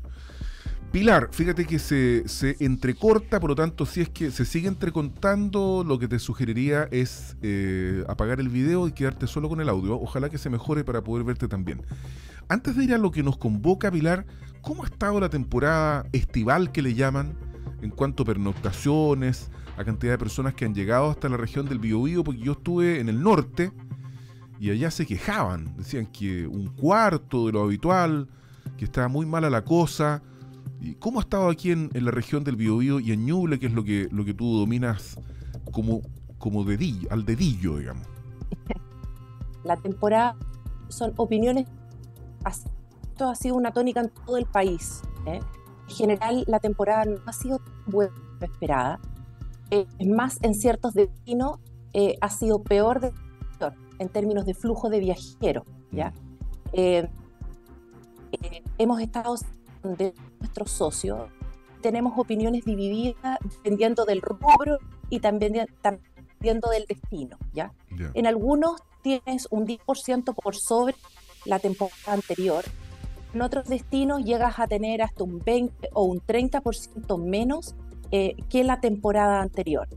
Pilar, 0.96 1.28
fíjate 1.34 1.66
que 1.66 1.78
se, 1.78 2.26
se, 2.26 2.56
entrecorta, 2.62 3.42
por 3.42 3.50
lo 3.50 3.56
tanto, 3.58 3.86
si 3.86 4.00
es 4.00 4.08
que 4.08 4.32
se 4.32 4.46
sigue 4.46 4.70
entrecontando, 4.70 5.84
lo 5.86 6.00
que 6.00 6.08
te 6.08 6.20
sugeriría 6.20 6.88
es 6.90 7.36
eh, 7.42 8.06
apagar 8.08 8.40
el 8.40 8.48
video 8.48 8.88
y 8.88 8.94
quedarte 8.94 9.28
solo 9.28 9.50
con 9.50 9.60
el 9.60 9.68
audio. 9.68 10.00
Ojalá 10.00 10.30
que 10.30 10.38
se 10.38 10.50
mejore 10.50 10.86
para 10.86 11.04
poder 11.04 11.26
verte 11.26 11.50
también. 11.50 11.82
Antes 12.48 12.78
de 12.78 12.86
ir 12.86 12.94
a 12.94 12.98
lo 12.98 13.12
que 13.12 13.24
nos 13.24 13.36
convoca, 13.36 13.92
Pilar, 13.92 14.26
¿cómo 14.62 14.84
ha 14.84 14.86
estado 14.86 15.20
la 15.20 15.28
temporada 15.28 16.06
estival 16.14 16.72
que 16.72 16.82
le 16.82 16.94
llaman 16.94 17.38
en 17.82 17.90
cuanto 17.90 18.24
a 18.24 18.28
pernoctaciones, 18.28 19.52
a 19.76 19.84
cantidad 19.84 20.14
de 20.14 20.18
personas 20.18 20.54
que 20.54 20.64
han 20.64 20.74
llegado 20.74 21.10
hasta 21.10 21.28
la 21.28 21.36
región 21.36 21.68
del 21.68 21.80
Biobío? 21.80 22.24
Porque 22.24 22.40
yo 22.40 22.54
estuve 22.54 23.02
en 23.02 23.10
el 23.10 23.22
norte 23.22 23.74
y 24.62 24.70
allá 24.70 24.90
se 24.92 25.06
quejaban, 25.06 25.76
decían 25.76 26.06
que 26.06 26.48
un 26.48 26.68
cuarto 26.68 27.48
de 27.48 27.52
lo 27.52 27.64
habitual, 27.64 28.30
que 28.78 28.86
estaba 28.86 29.10
muy 29.10 29.26
mala 29.26 29.50
la 29.50 29.66
cosa. 29.66 30.24
¿Y 30.80 30.96
cómo 30.96 31.20
ha 31.20 31.24
estado 31.24 31.50
aquí 31.50 31.72
en, 31.72 31.90
la 31.94 32.12
región 32.12 32.44
del 32.44 32.56
Biobío 32.56 33.00
y 33.00 33.12
en 33.12 33.26
Ñuble, 33.26 33.60
que 33.60 33.68
es 33.68 33.74
lo 33.74 33.84
que, 33.84 34.08
lo 34.12 34.26
que 34.26 34.34
tú 34.34 34.60
dominas 34.60 35.20
como, 35.72 36.02
como 36.38 36.64
dedillo, 36.64 37.08
al 37.12 37.26
dedillo, 37.26 37.78
digamos? 37.78 38.08
La 39.64 39.78
temporada 39.78 40.36
son 40.90 41.14
opiniones 41.18 41.66
esto 43.16 43.30
ha 43.30 43.36
sido 43.36 43.56
una 43.56 43.72
tónica 43.72 44.02
en 44.02 44.10
todo 44.10 44.38
el 44.38 44.46
país. 44.46 45.02
¿eh? 45.26 45.40
En 45.88 45.96
general, 45.96 46.44
la 46.48 46.60
temporada 46.60 47.06
no 47.06 47.18
ha 47.26 47.34
sido 47.34 47.62
buena 47.88 48.14
esperada. 48.42 49.00
Eh, 49.72 49.86
es 49.98 50.08
más, 50.08 50.38
en 50.42 50.54
ciertos 50.54 50.94
destinos 50.94 51.60
eh, 51.94 52.18
ha 52.22 52.30
sido 52.30 52.62
peor 52.62 53.00
de, 53.00 53.14
en 54.00 54.10
términos 54.10 54.46
de 54.46 54.54
flujo 54.54 54.90
de 54.90 55.00
viajeros. 55.00 55.66
¿ya? 55.92 56.12
Mm. 56.74 57.08
hemos 58.78 59.00
estado 59.00 59.36
de 59.98 60.14
nuestros 60.46 60.72
socios, 60.72 61.30
tenemos 61.82 62.14
opiniones 62.18 62.66
divididas 62.66 63.40
dependiendo 63.44 64.06
del 64.06 64.22
rubro 64.22 64.78
y 65.10 65.20
también 65.20 65.54
dependiendo 65.54 66.70
del 66.70 66.86
destino. 66.86 67.38
¿ya? 67.54 67.74
En 68.14 68.28
algunos 68.28 68.82
tienes 69.02 69.48
un 69.50 69.68
10% 69.68 70.36
por 70.36 70.56
sobre 70.56 70.96
la 71.46 71.60
temporada 71.60 72.14
anterior. 72.14 72.64
En 73.34 73.42
otros 73.42 73.68
destinos 73.68 74.24
llegas 74.24 74.60
a 74.60 74.68
tener 74.68 75.02
hasta 75.02 75.24
un 75.24 75.40
20 75.44 75.90
o 75.94 76.04
un 76.04 76.22
30% 76.22 77.24
menos 77.24 77.76
eh, 78.12 78.36
que 78.50 78.64
la 78.64 78.80
temporada 78.80 79.42
anterior. 79.42 79.88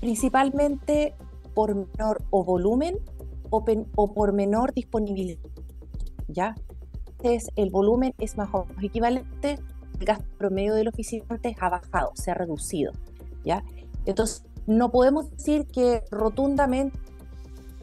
Principalmente 0.00 1.14
por 1.54 1.74
menor 1.74 2.22
o 2.30 2.44
volumen 2.44 2.96
o, 3.50 3.64
o, 3.96 4.14
por 4.14 4.32
menor 4.32 4.72
disponibilidad. 4.74 5.40
¿ya? 6.28 6.54
Entonces, 7.18 7.50
el 7.56 7.70
volumen 7.70 8.14
es 8.18 8.36
más 8.36 8.48
o 8.52 8.64
menos 8.64 8.82
equivalente, 8.82 9.58
el 9.98 10.06
gasto 10.06 10.26
promedio 10.36 10.74
de 10.74 10.84
los 10.84 10.94
visitantes 10.94 11.56
ha 11.60 11.68
bajado, 11.68 12.12
se 12.14 12.30
ha 12.30 12.34
reducido. 12.34 12.92
¿ya? 13.44 13.62
Entonces, 14.06 14.44
no 14.66 14.90
podemos 14.90 15.30
decir 15.30 15.66
que 15.66 16.02
rotundamente 16.10 16.98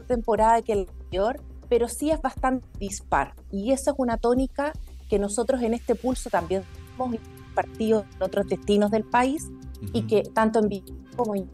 temporada 0.06 0.62
que 0.62 0.72
el 0.72 0.88
anterior 0.88 1.40
pero 1.68 1.88
sí 1.88 2.10
es 2.10 2.20
bastante 2.20 2.66
dispar. 2.78 3.34
Y 3.50 3.72
esa 3.72 3.90
es 3.90 3.96
una 3.98 4.16
tónica 4.16 4.72
que 5.08 5.18
nosotros 5.18 5.62
en 5.62 5.74
este 5.74 5.94
pulso 5.94 6.30
también 6.30 6.62
hemos 6.94 7.16
partido 7.54 8.04
en 8.14 8.22
otros 8.22 8.46
destinos 8.46 8.90
del 8.90 9.04
país 9.04 9.50
y 9.92 10.02
que 10.02 10.22
tanto 10.22 10.60
en 10.60 10.68
vivo 10.68 10.86
como 11.16 11.34
en 11.34 11.50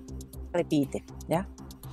repite. 0.52 1.04
¿ya? 1.28 1.48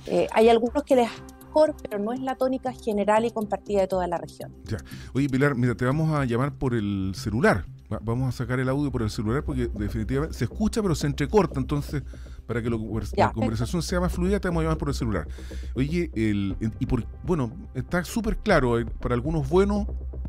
Eh, 0.06 0.26
hay 0.32 0.48
algunos 0.48 0.82
que 0.84 0.96
les 0.96 1.08
mejor, 1.50 1.74
pero 1.82 1.98
no 1.98 2.12
es 2.12 2.20
la 2.20 2.36
tónica 2.36 2.72
general 2.72 3.24
y 3.24 3.30
compartida 3.30 3.80
de 3.80 3.88
toda 3.88 4.06
la 4.06 4.18
región. 4.18 4.54
Ya. 4.64 4.78
Oye, 5.14 5.28
Pilar, 5.28 5.56
mira, 5.56 5.74
te 5.74 5.84
vamos 5.84 6.12
a 6.12 6.24
llamar 6.24 6.52
por 6.54 6.74
el 6.74 7.12
celular. 7.16 7.64
Vamos 8.02 8.28
a 8.34 8.38
sacar 8.38 8.60
el 8.60 8.68
audio 8.68 8.90
por 8.90 9.02
el 9.02 9.10
celular 9.10 9.42
porque 9.42 9.68
definitivamente 9.68 10.36
se 10.36 10.44
escucha, 10.44 10.80
pero 10.80 10.94
se 10.94 11.06
entrecorta. 11.06 11.58
Entonces, 11.58 12.02
para 12.46 12.62
que 12.62 12.70
la 12.70 13.32
conversación 13.32 13.82
sea 13.82 14.00
más 14.00 14.12
fluida, 14.12 14.40
te 14.40 14.48
vamos 14.48 14.60
a 14.60 14.64
llamar 14.64 14.78
por 14.78 14.88
el 14.88 14.94
celular. 14.94 15.28
Oye, 15.74 16.10
el, 16.14 16.56
y 16.78 16.86
por, 16.86 17.04
bueno, 17.24 17.52
está 17.74 18.02
súper 18.04 18.36
claro, 18.38 18.78
eh, 18.78 18.86
para 18.86 19.14
algunos 19.14 19.48
bueno, 19.48 19.86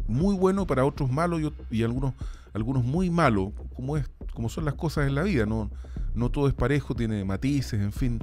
muy 0.07 0.35
bueno, 0.35 0.67
para 0.67 0.85
otros 0.85 1.11
malo 1.11 1.39
y, 1.69 1.83
algunos, 1.83 2.13
algunos 2.53 2.83
muy 2.83 3.09
malos, 3.09 3.53
como, 3.73 3.97
es, 3.97 4.09
como 4.33 4.49
son 4.49 4.65
las 4.65 4.75
cosas 4.75 5.07
en 5.07 5.15
la 5.15 5.23
vida, 5.23 5.45
no, 5.45 5.71
no 6.13 6.29
todo 6.29 6.47
es 6.47 6.53
parejo, 6.53 6.95
tiene 6.95 7.23
matices, 7.25 7.81
en 7.81 7.91
fin, 7.91 8.19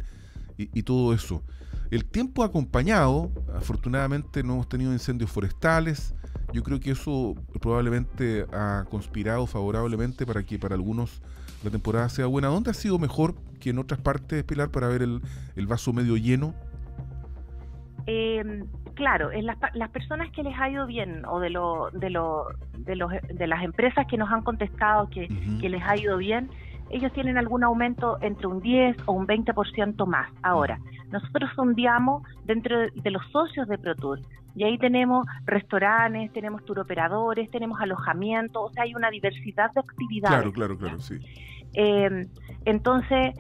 y, 0.57 0.83
todo 0.83 1.13
eso. 1.15 1.43
El 1.91 2.05
tiempo 2.05 2.45
acompañado, 2.45 3.31
afortunadamente 3.57 4.43
no 4.43 4.55
hemos 4.55 4.69
tenido 4.69 4.93
incendios 4.93 5.31
forestales, 5.31 6.15
yo 6.53 6.63
creo 6.63 6.81
que 6.81 6.91
eso 6.91 7.35
probablemente 7.61 8.47
ha 8.53 8.85
conspirado 8.91 9.47
favorablemente 9.47 10.27
para 10.27 10.43
que 10.43 10.59
para 10.59 10.75
algunos 10.75 11.23
la 11.63 11.71
temporada 11.71 12.09
sea 12.09 12.27
buena. 12.27 12.49
¿Dónde 12.49 12.71
ha 12.71 12.75
sido 12.75 12.99
mejor 12.99 13.35
que 13.61 13.71
en 13.71 13.79
otras 13.79 14.01
partes, 14.01 14.45
Pilar, 14.45 14.71
para 14.71 14.89
ver 14.89 15.03
el, 15.03 15.67
vaso 15.67 15.93
medio 15.93 16.17
lleno? 16.17 16.55
Eh, 18.07 18.65
claro, 18.95 19.31
en 19.33 19.45
las, 19.45 19.59
las, 19.75 19.91
personas 19.91 20.31
que 20.31 20.43
les 20.43 20.59
ha 20.59 20.71
ido 20.71 20.87
bien 20.87 21.25
o 21.27 21.41
de, 21.41 21.51
lo, 21.51 21.91
de, 21.93 22.09
lo, 22.09 22.47
de, 22.79 22.97
los, 22.97 23.13
de 23.13 23.47
las 23.47 23.63
empresas 23.63 24.07
que 24.07 24.17
nos 24.17 24.31
han 24.31 24.43
contestado 24.43 25.11
que, 25.11 25.29
que 25.61 25.69
les 25.69 25.83
ha 25.83 25.97
ido 25.97 26.17
bien, 26.17 26.49
ellos 26.91 27.13
tienen 27.13 27.39
algún 27.39 27.65
aumento 27.65 28.19
entre 28.21 28.47
un 28.47 28.61
10 28.61 28.97
o 29.07 29.13
un 29.13 29.27
20% 29.27 30.07
más. 30.07 30.31
Ahora, 30.43 30.79
nosotros 31.11 31.51
sondeamos 31.55 32.23
dentro 32.45 32.79
de 32.95 33.11
los 33.11 33.23
socios 33.31 33.69
de 33.69 33.79
ProTour 33.79 34.21
y 34.55 34.65
ahí 34.65 34.79
tenemos 34.79 35.27
restaurantes, 35.45 36.33
tenemos 36.33 36.65
turoperadores, 36.65 37.51
tenemos 37.51 37.81
alojamiento, 37.81 38.63
o 38.63 38.73
sea, 38.73 38.85
hay 38.85 38.95
una 38.95 39.11
diversidad 39.11 39.71
de 39.73 39.81
actividades. 39.81 40.37
Claro, 40.37 40.53
claro, 40.53 40.79
claro, 40.79 41.01
sí. 41.01 41.19
Eh, 41.75 42.27
entonces, 42.65 43.35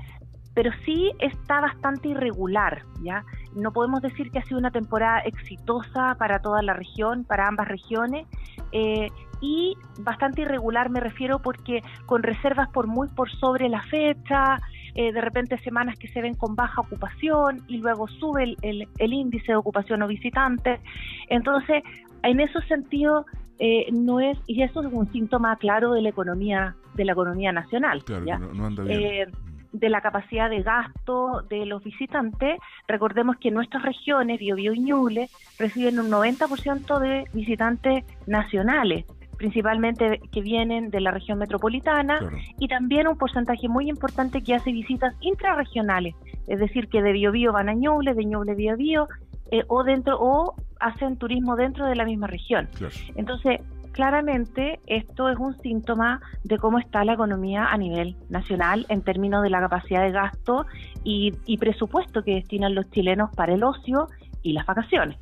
pero 0.58 0.72
sí 0.84 1.12
está 1.20 1.60
bastante 1.60 2.08
irregular, 2.08 2.82
¿ya? 3.00 3.24
No 3.54 3.72
podemos 3.72 4.02
decir 4.02 4.32
que 4.32 4.40
ha 4.40 4.42
sido 4.42 4.58
una 4.58 4.72
temporada 4.72 5.20
exitosa 5.20 6.16
para 6.18 6.40
toda 6.40 6.62
la 6.62 6.72
región, 6.72 7.22
para 7.22 7.46
ambas 7.46 7.68
regiones, 7.68 8.26
eh, 8.72 9.06
y 9.40 9.76
bastante 10.00 10.42
irregular 10.42 10.90
me 10.90 10.98
refiero 10.98 11.38
porque 11.38 11.84
con 12.06 12.24
reservas 12.24 12.68
por 12.70 12.88
muy 12.88 13.06
por 13.06 13.30
sobre 13.30 13.68
la 13.68 13.82
fecha, 13.82 14.58
eh, 14.96 15.12
de 15.12 15.20
repente 15.20 15.58
semanas 15.58 15.96
que 15.96 16.08
se 16.08 16.20
ven 16.20 16.34
con 16.34 16.56
baja 16.56 16.80
ocupación 16.80 17.62
y 17.68 17.76
luego 17.76 18.08
sube 18.08 18.56
el, 18.60 18.88
el, 18.98 19.12
índice 19.12 19.52
de 19.52 19.56
ocupación 19.56 20.02
o 20.02 20.08
visitantes. 20.08 20.80
Entonces, 21.28 21.84
en 22.24 22.40
ese 22.40 22.60
sentido, 22.62 23.26
eh, 23.60 23.86
no 23.92 24.18
es, 24.18 24.36
y 24.48 24.60
eso 24.60 24.80
es 24.80 24.92
un 24.92 25.06
síntoma 25.12 25.54
claro 25.54 25.92
de 25.92 26.02
la 26.02 26.08
economía, 26.08 26.74
de 26.94 27.04
la 27.04 27.12
economía 27.12 27.52
nacional. 27.52 28.02
Claro, 28.02 28.40
No, 28.54 28.66
anda 28.66 28.82
bien. 28.82 29.30
De 29.72 29.88
la 29.90 30.00
capacidad 30.00 30.48
de 30.48 30.62
gasto 30.62 31.42
de 31.48 31.66
los 31.66 31.84
visitantes. 31.84 32.58
Recordemos 32.86 33.36
que 33.36 33.50
nuestras 33.50 33.82
regiones, 33.82 34.38
Biobío 34.38 34.72
y 34.72 34.80
Ñuble, 34.80 35.28
reciben 35.58 35.98
un 36.00 36.10
90% 36.10 36.98
de 36.98 37.24
visitantes 37.32 38.04
nacionales 38.26 39.04
principalmente 39.38 40.20
que 40.32 40.42
vienen 40.42 40.90
de 40.90 41.00
la 41.00 41.12
región 41.12 41.38
metropolitana 41.38 42.18
y 42.58 42.66
también 42.68 43.06
un 43.06 43.16
porcentaje 43.16 43.68
muy 43.68 43.88
importante 43.88 44.42
que 44.42 44.54
hace 44.54 44.72
visitas 44.72 45.14
intrarregionales, 45.20 46.16
es 46.48 46.58
decir, 46.58 46.88
que 46.88 47.00
de 47.02 47.12
Biobío 47.12 47.52
van 47.52 47.68
a 47.68 47.72
Ñuble, 47.74 48.14
de 48.14 48.24
Ñuble 48.24 48.56
Biobío, 48.56 49.08
eh, 49.50 49.64
o 49.68 49.84
dentro 49.84 50.18
o 50.20 50.54
hacen 50.80 51.16
turismo 51.16 51.56
dentro 51.56 51.86
de 51.86 51.94
la 51.94 52.04
misma 52.04 52.26
región. 52.26 52.68
Entonces, 53.14 53.60
claramente 53.92 54.80
esto 54.86 55.28
es 55.28 55.38
un 55.38 55.56
síntoma 55.60 56.20
de 56.44 56.58
cómo 56.58 56.78
está 56.78 57.04
la 57.04 57.14
economía 57.14 57.66
a 57.66 57.76
nivel 57.76 58.16
nacional 58.28 58.86
en 58.88 59.02
términos 59.02 59.42
de 59.42 59.50
la 59.50 59.60
capacidad 59.60 60.02
de 60.02 60.12
gasto 60.12 60.66
y, 61.04 61.32
presupuesto 61.58 62.22
que 62.22 62.34
destinan 62.34 62.74
los 62.74 62.90
chilenos 62.90 63.30
para 63.34 63.54
el 63.54 63.64
ocio 63.64 64.08
y 64.42 64.52
las 64.52 64.66
vacaciones. 64.66 65.18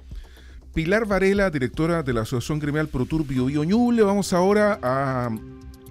Pilar 0.75 1.07
Varela, 1.07 1.51
directora 1.51 2.03
de 2.03 2.13
la 2.13 2.23
Asociación 2.23 2.59
Gremial 2.59 2.89
ProTour 2.89 3.27
Bio 3.27 3.47
Bio 3.47 3.65
Ñuble. 3.65 4.03
Vamos 4.03 4.33
ahora 4.33 4.79
a 4.83 5.31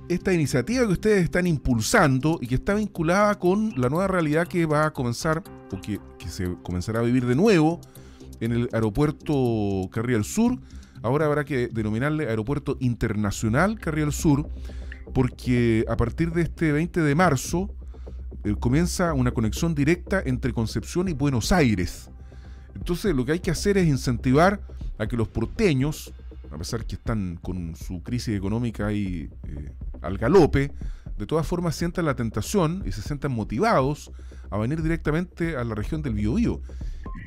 esta 0.09 0.33
iniciativa 0.33 0.85
que 0.85 0.93
ustedes 0.93 1.23
están 1.23 1.47
impulsando 1.47 2.37
y 2.41 2.47
que 2.47 2.55
está 2.55 2.75
vinculada 2.75 3.39
con 3.39 3.73
la 3.77 3.89
nueva 3.89 4.07
realidad 4.07 4.47
que 4.47 4.65
va 4.65 4.85
a 4.85 4.93
comenzar 4.93 5.41
o 5.71 5.81
que, 5.81 5.99
se 6.27 6.55
comenzará 6.63 6.99
a 6.99 7.03
vivir 7.03 7.25
de 7.25 7.35
nuevo 7.35 7.79
en 8.39 8.51
el 8.51 8.69
aeropuerto 8.73 9.89
Carriel 9.91 10.23
Sur. 10.23 10.57
Ahora 11.05 11.27
habrá 11.27 11.45
que 11.45 11.67
denominarle 11.67 12.27
Aeropuerto 12.27 12.77
Internacional 12.79 13.77
Carriel 13.79 14.11
Sur 14.11 14.49
porque 15.13 15.85
a 15.87 15.95
partir 15.95 16.31
de 16.31 16.41
este 16.41 16.71
20 16.71 16.99
de 16.99 17.13
marzo 17.13 17.69
eh, 18.43 18.55
comienza 18.59 19.13
una 19.13 19.29
conexión 19.29 19.75
directa 19.75 20.23
entre 20.25 20.51
Concepción 20.51 21.07
y 21.07 21.13
Buenos 21.13 21.51
Aires. 21.51 22.09
Entonces 22.73 23.15
lo 23.15 23.23
que 23.23 23.33
hay 23.33 23.39
que 23.39 23.51
hacer 23.51 23.77
es 23.77 23.85
incentivar 23.87 24.61
a 24.97 25.05
que 25.05 25.15
los 25.15 25.27
porteños, 25.27 26.11
a 26.49 26.57
pesar 26.57 26.83
que 26.87 26.95
están 26.95 27.37
con 27.39 27.75
su 27.75 28.01
crisis 28.01 28.35
económica 28.35 28.87
ahí 28.87 29.29
eh, 29.47 29.73
al 30.01 30.17
galope, 30.17 30.71
de 31.19 31.27
todas 31.27 31.45
formas 31.45 31.75
sientan 31.75 32.05
la 32.05 32.15
tentación 32.15 32.81
y 32.83 32.91
se 32.91 33.03
sientan 33.03 33.31
motivados 33.31 34.11
a 34.49 34.57
venir 34.57 34.81
directamente 34.81 35.55
a 35.55 35.63
la 35.65 35.75
región 35.75 36.01
del 36.01 36.15
Biobío. 36.15 36.61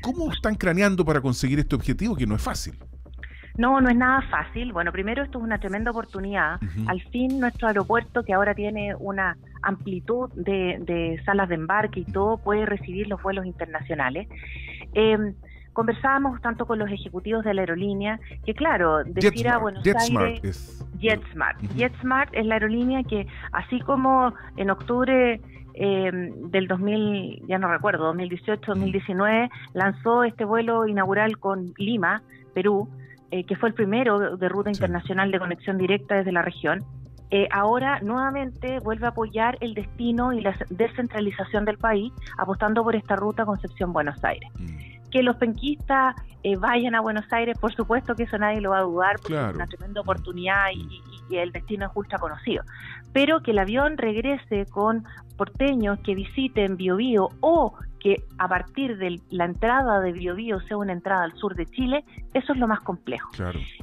¿Cómo 0.01 0.33
están 0.33 0.55
craneando 0.55 1.05
para 1.05 1.21
conseguir 1.21 1.59
este 1.59 1.77
objetivo 1.77 2.17
que 2.17 2.27
no 2.27 2.35
es 2.35 2.41
fácil? 2.41 2.77
No, 3.59 3.81
no 3.81 3.89
es 3.89 3.97
nada 3.97 4.21
fácil. 4.29 4.71
Bueno, 4.71 4.93
primero 4.93 5.21
esto 5.21 5.37
es 5.37 5.43
una 5.43 5.59
tremenda 5.59 5.91
oportunidad. 5.91 6.61
Al 6.87 7.01
fin 7.11 7.41
nuestro 7.41 7.67
aeropuerto, 7.67 8.23
que 8.23 8.33
ahora 8.33 8.55
tiene 8.55 8.95
una 8.95 9.35
amplitud 9.61 10.29
de, 10.33 10.77
de, 10.79 11.21
salas 11.25 11.49
de 11.49 11.55
embarque 11.55 11.99
y 11.99 12.05
todo, 12.05 12.37
puede 12.37 12.65
recibir 12.65 13.09
los 13.09 13.21
vuelos 13.21 13.45
internacionales. 13.45 14.29
Eh, 14.93 15.33
conversábamos 15.73 16.41
tanto 16.41 16.65
con 16.65 16.79
los 16.79 16.89
ejecutivos 16.89 17.43
de 17.43 17.53
la 17.53 17.63
aerolínea 17.63 18.21
que 18.45 18.53
claro, 18.53 19.03
decir 19.03 19.49
a 19.49 19.57
Buenos 19.57 19.85
Aires 19.85 20.39
es... 20.41 20.85
JetSmart. 20.97 21.59
JetSmart 21.75 22.33
es 22.33 22.45
la 22.45 22.55
aerolínea 22.55 23.03
que 23.03 23.27
así 23.51 23.81
como 23.81 24.33
en 24.55 24.69
octubre 24.69 25.41
eh, 25.73 26.11
del 26.13 26.67
2000, 26.69 27.43
ya 27.45 27.57
no 27.57 27.69
recuerdo, 27.69 28.05
2018, 28.05 28.61
2019, 28.67 29.49
lanzó 29.73 30.23
este 30.23 30.45
vuelo 30.45 30.87
inaugural 30.87 31.37
con 31.39 31.73
Lima, 31.77 32.21
Perú, 32.53 32.87
eh, 33.31 33.45
que 33.45 33.55
fue 33.55 33.69
el 33.69 33.75
primero 33.75 34.37
de 34.37 34.49
ruta 34.49 34.69
internacional 34.69 35.31
de 35.31 35.39
conexión 35.39 35.77
directa 35.77 36.15
desde 36.15 36.31
la 36.31 36.41
región. 36.41 36.83
Eh, 37.31 37.47
ahora 37.51 37.99
nuevamente 38.01 38.79
vuelve 38.79 39.05
a 39.05 39.09
apoyar 39.09 39.57
el 39.61 39.75
destino 39.75 40.33
y 40.33 40.41
la 40.41 40.55
descentralización 40.69 41.63
del 41.63 41.77
país, 41.77 42.11
apostando 42.37 42.83
por 42.83 42.95
esta 42.95 43.15
ruta 43.15 43.45
Concepción-Buenos 43.45 44.23
Aires. 44.23 44.49
Mm 44.55 44.99
que 45.09 45.23
los 45.23 45.35
penquistas 45.37 46.15
eh, 46.43 46.55
vayan 46.55 46.95
a 46.95 47.01
Buenos 47.01 47.25
Aires, 47.31 47.57
por 47.59 47.73
supuesto 47.73 48.15
que 48.15 48.23
eso 48.23 48.37
nadie 48.37 48.61
lo 48.61 48.71
va 48.71 48.79
a 48.79 48.83
dudar, 48.83 49.17
porque 49.21 49.35
es 49.35 49.55
una 49.55 49.67
tremenda 49.67 50.01
oportunidad 50.01 50.67
y, 50.73 51.01
el 51.31 51.51
destino 51.51 51.85
es 51.85 51.91
justo 51.91 52.17
conocido. 52.17 52.63
Pero 53.13 53.41
que 53.41 53.51
el 53.51 53.59
avión 53.59 53.97
regrese 53.97 54.65
con 54.65 55.05
porteños 55.37 55.99
que 55.99 56.15
visiten 56.15 56.77
Biobío 56.77 57.29
o 57.39 57.73
que 57.99 58.23
a 58.37 58.47
partir 58.47 58.97
de 58.97 59.19
la 59.29 59.45
entrada 59.45 59.99
de 59.99 60.11
Biobío 60.11 60.59
sea 60.61 60.77
una 60.77 60.93
entrada 60.93 61.23
al 61.23 61.33
sur 61.33 61.55
de 61.55 61.65
Chile, 61.65 62.03
eso 62.33 62.53
es 62.53 62.59
lo 62.59 62.67
más 62.67 62.81
complejo. 62.81 63.31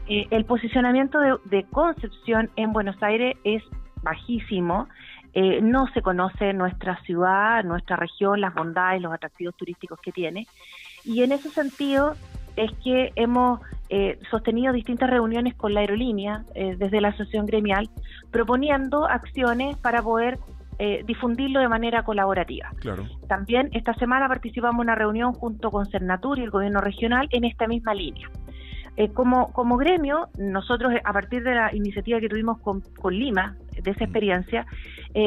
Eh, 0.06 0.26
el 0.30 0.44
posicionamiento 0.44 1.18
de, 1.20 1.64
Concepción 1.64 2.50
en 2.56 2.72
Buenos 2.72 3.02
Aires 3.02 3.36
es 3.44 3.62
bajísimo. 4.02 4.88
Eh, 5.34 5.60
no 5.60 5.86
se 5.88 6.00
conoce 6.00 6.54
nuestra 6.54 6.98
ciudad, 7.02 7.62
nuestra 7.64 7.96
región, 7.96 8.40
las 8.40 8.54
bondades, 8.54 9.02
los 9.02 9.12
atractivos 9.12 9.54
turísticos 9.56 10.00
que 10.00 10.12
tiene. 10.12 10.46
Y 11.04 11.22
en 11.22 11.32
ese 11.32 11.50
sentido 11.50 12.14
es 12.56 12.70
que 12.82 13.12
hemos 13.16 13.60
eh, 13.88 14.18
sostenido 14.30 14.72
distintas 14.72 15.08
reuniones 15.08 15.54
con 15.54 15.74
la 15.74 15.80
aerolínea 15.80 16.44
eh, 16.54 16.76
desde 16.76 17.00
la 17.00 17.08
asociación 17.08 17.46
gremial, 17.46 17.88
proponiendo 18.30 19.06
acciones 19.06 19.76
para 19.76 20.02
poder 20.02 20.38
eh, 20.78 21.04
difundirlo 21.06 21.60
de 21.60 21.68
manera 21.68 22.02
colaborativa. 22.02 22.70
También 23.28 23.70
esta 23.72 23.94
semana 23.94 24.28
participamos 24.28 24.74
en 24.74 24.88
una 24.88 24.94
reunión 24.94 25.32
junto 25.32 25.70
con 25.70 25.86
Cernatur 25.86 26.38
y 26.38 26.42
el 26.42 26.50
gobierno 26.50 26.80
regional 26.80 27.28
en 27.30 27.44
esta 27.44 27.66
misma 27.66 27.94
línea. 27.94 28.28
Como, 29.14 29.52
como 29.52 29.76
gremio, 29.76 30.28
nosotros 30.38 30.92
a 31.04 31.12
partir 31.12 31.42
de 31.42 31.54
la 31.54 31.74
iniciativa 31.74 32.20
que 32.20 32.28
tuvimos 32.28 32.58
con, 32.60 32.80
con 32.98 33.14
Lima, 33.14 33.56
de 33.72 33.90
esa 33.90 34.00
mm. 34.00 34.04
experiencia, 34.04 34.66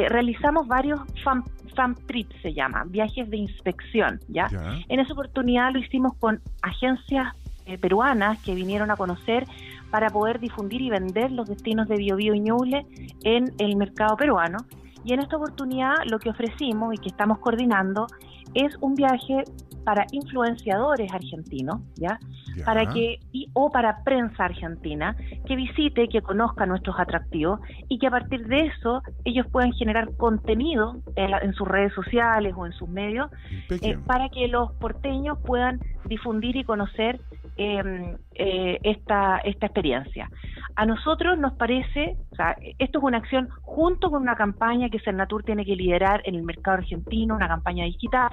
realizamos 0.08 0.66
varios 0.68 1.00
fan, 1.24 1.44
FAM 1.74 1.94
Trip 2.06 2.30
se 2.42 2.52
llama, 2.52 2.84
viajes 2.86 3.28
de 3.30 3.36
inspección, 3.36 4.20
¿ya? 4.28 4.48
En 4.88 5.00
esa 5.00 5.12
oportunidad 5.12 5.72
lo 5.72 5.78
hicimos 5.78 6.14
con 6.18 6.40
agencias 6.62 7.34
eh, 7.66 7.78
peruanas 7.78 8.42
que 8.42 8.54
vinieron 8.54 8.90
a 8.90 8.96
conocer 8.96 9.44
para 9.90 10.10
poder 10.10 10.40
difundir 10.40 10.80
y 10.80 10.90
vender 10.90 11.30
los 11.30 11.48
destinos 11.48 11.88
de 11.88 11.96
Biobío 11.96 12.34
y 12.34 12.40
Ñuble 12.40 12.86
en 13.22 13.52
el 13.58 13.76
mercado 13.76 14.16
peruano. 14.16 14.58
Y 15.04 15.12
en 15.12 15.20
esta 15.20 15.36
oportunidad 15.36 15.94
lo 16.10 16.18
que 16.18 16.30
ofrecimos 16.30 16.94
y 16.94 16.98
que 16.98 17.08
estamos 17.08 17.38
coordinando 17.38 18.06
es 18.54 18.76
un 18.80 18.94
viaje 18.94 19.44
para 19.84 20.06
influenciadores 20.12 21.12
argentinos, 21.12 21.80
¿ya? 21.96 22.18
Para 22.64 22.86
que, 22.86 23.20
y, 23.32 23.48
o 23.54 23.70
para 23.70 24.02
prensa 24.04 24.44
argentina, 24.44 25.16
que 25.46 25.56
visite, 25.56 26.08
que 26.08 26.20
conozca 26.20 26.66
nuestros 26.66 26.98
atractivos 26.98 27.60
y 27.88 27.98
que 27.98 28.08
a 28.08 28.10
partir 28.10 28.46
de 28.46 28.66
eso 28.66 29.02
ellos 29.24 29.46
puedan 29.50 29.72
generar 29.72 30.14
contenido 30.16 31.00
en, 31.16 31.54
sus 31.54 31.66
redes 31.66 31.94
sociales 31.94 32.54
o 32.56 32.66
en 32.66 32.72
sus 32.72 32.88
medios 32.88 33.30
eh, 33.70 33.96
para 34.06 34.28
que 34.28 34.48
los 34.48 34.72
porteños 34.72 35.38
puedan 35.44 35.80
difundir 36.06 36.56
y 36.56 36.64
conocer 36.64 37.20
em, 37.56 38.16
eh, 38.42 38.80
esta, 38.84 39.36
esta 39.44 39.66
experiencia. 39.66 40.30
A 40.74 40.86
nosotros 40.86 41.38
nos 41.38 41.52
parece, 41.58 42.16
o 42.32 42.36
sea, 42.36 42.56
esto 42.78 42.98
es 42.98 43.04
una 43.04 43.18
acción 43.18 43.50
junto 43.60 44.10
con 44.10 44.22
una 44.22 44.34
campaña 44.34 44.88
que 44.88 44.98
Cernatur 44.98 45.42
tiene 45.42 45.66
que 45.66 45.76
liderar 45.76 46.22
en 46.24 46.36
el 46.36 46.42
mercado 46.42 46.78
argentino, 46.78 47.36
una 47.36 47.48
campaña 47.48 47.84
digital, 47.84 48.30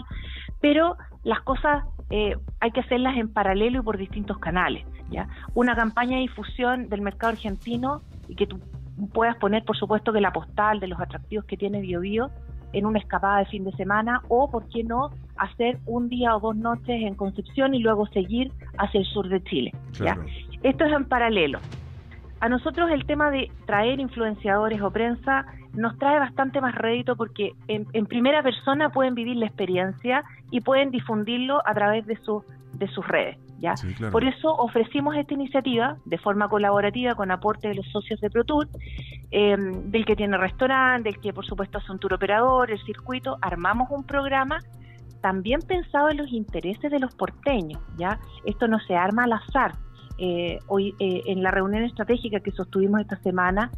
pero 0.61 0.95
las 1.25 1.41
cosas 1.41 1.83
eh, 2.09 2.37
hay 2.61 2.71
que 2.71 2.79
hacerlas 2.79 3.17
en 3.17 3.33
paralelo 3.33 3.79
y 3.79 3.83
por 3.83 3.97
distintos 3.97 4.37
canales. 4.37 4.85
¿ya? 5.09 5.27
Una 5.55 5.75
campaña 5.75 6.15
de 6.15 6.21
difusión 6.21 6.87
del 6.87 7.01
mercado 7.01 7.33
argentino 7.33 8.01
y 8.29 8.35
que 8.35 8.47
tú 8.47 8.61
puedas 9.13 9.35
poner, 9.35 9.65
por 9.65 9.75
supuesto, 9.75 10.13
que 10.13 10.21
la 10.21 10.31
postal 10.31 10.79
de 10.79 10.87
los 10.87 11.01
atractivos 11.01 11.43
que 11.43 11.57
tiene 11.57 11.81
BioBio 11.81 12.31
en 12.73 12.85
una 12.85 12.99
escapada 12.99 13.39
de 13.39 13.45
fin 13.45 13.63
de 13.63 13.71
semana 13.73 14.21
o, 14.27 14.49
¿por 14.49 14.67
qué 14.69 14.83
no?, 14.83 15.11
hacer 15.37 15.77
un 15.85 16.09
día 16.09 16.35
o 16.35 16.39
dos 16.39 16.55
noches 16.55 17.01
en 17.01 17.15
Concepción 17.15 17.73
y 17.73 17.79
luego 17.79 18.07
seguir 18.07 18.51
hacia 18.77 18.99
el 18.99 19.05
sur 19.05 19.29
de 19.29 19.43
Chile. 19.43 19.71
¿ya? 19.93 20.17
Esto 20.63 20.85
es 20.85 20.93
en 20.93 21.05
paralelo. 21.05 21.59
A 22.39 22.49
nosotros 22.49 22.91
el 22.91 23.05
tema 23.05 23.31
de 23.31 23.49
traer 23.65 23.99
influenciadores 23.99 24.81
o 24.81 24.91
prensa 24.91 25.45
nos 25.73 25.97
trae 25.97 26.19
bastante 26.19 26.61
más 26.61 26.75
rédito 26.75 27.15
porque 27.15 27.53
en, 27.67 28.05
primera 28.05 28.43
persona 28.43 28.89
pueden 28.89 29.15
vivir 29.15 29.37
la 29.37 29.45
experiencia 29.45 30.23
y 30.51 30.61
pueden 30.61 30.91
difundirlo 30.91 31.61
a 31.65 31.73
través 31.73 32.05
de, 32.05 32.15
su, 32.17 32.43
de 32.73 32.87
sus 32.87 33.07
redes. 33.07 33.37
¿Ya? 33.59 33.73
Por 34.11 34.23
eso 34.23 34.53
ofrecimos 34.55 35.15
esta 35.15 35.33
iniciativa 35.33 35.97
de 36.05 36.17
forma 36.17 36.47
colaborativa 36.47 37.15
con 37.15 37.31
aporte 37.31 37.67
de 37.67 37.75
los 37.75 37.87
socios 37.87 38.19
de 38.21 38.29
ProTour, 38.29 38.67
em, 39.31 39.91
del 39.91 40.05
que 40.05 40.15
tiene 40.15 40.37
restaurante, 40.37 41.09
del 41.09 41.19
que 41.19 41.33
por 41.33 41.45
supuesto 41.45 41.77
es 41.79 41.89
un 41.89 41.99
tour 41.99 42.13
operador, 42.13 42.71
el 42.71 42.83
circuito, 42.83 43.37
armamos 43.41 43.89
un 43.91 44.03
programa 44.03 44.59
también 45.21 45.61
pensado 45.61 46.09
en 46.09 46.17
los 46.17 46.31
intereses 46.31 46.91
de 46.91 46.99
los 46.99 47.13
porteños, 47.15 47.81
¿ya? 47.97 48.19
Esto 48.45 48.67
no 48.67 48.79
se 48.79 48.95
arma 48.95 49.23
al 49.23 49.33
azar, 49.33 49.73
hoy 50.67 50.95
en 50.99 51.43
la 51.43 51.51
reunión 51.51 51.83
estratégica 51.83 52.39
que 52.39 52.51
sostuvimos 52.51 53.01
esta 53.01 53.17
semana, 53.17 53.71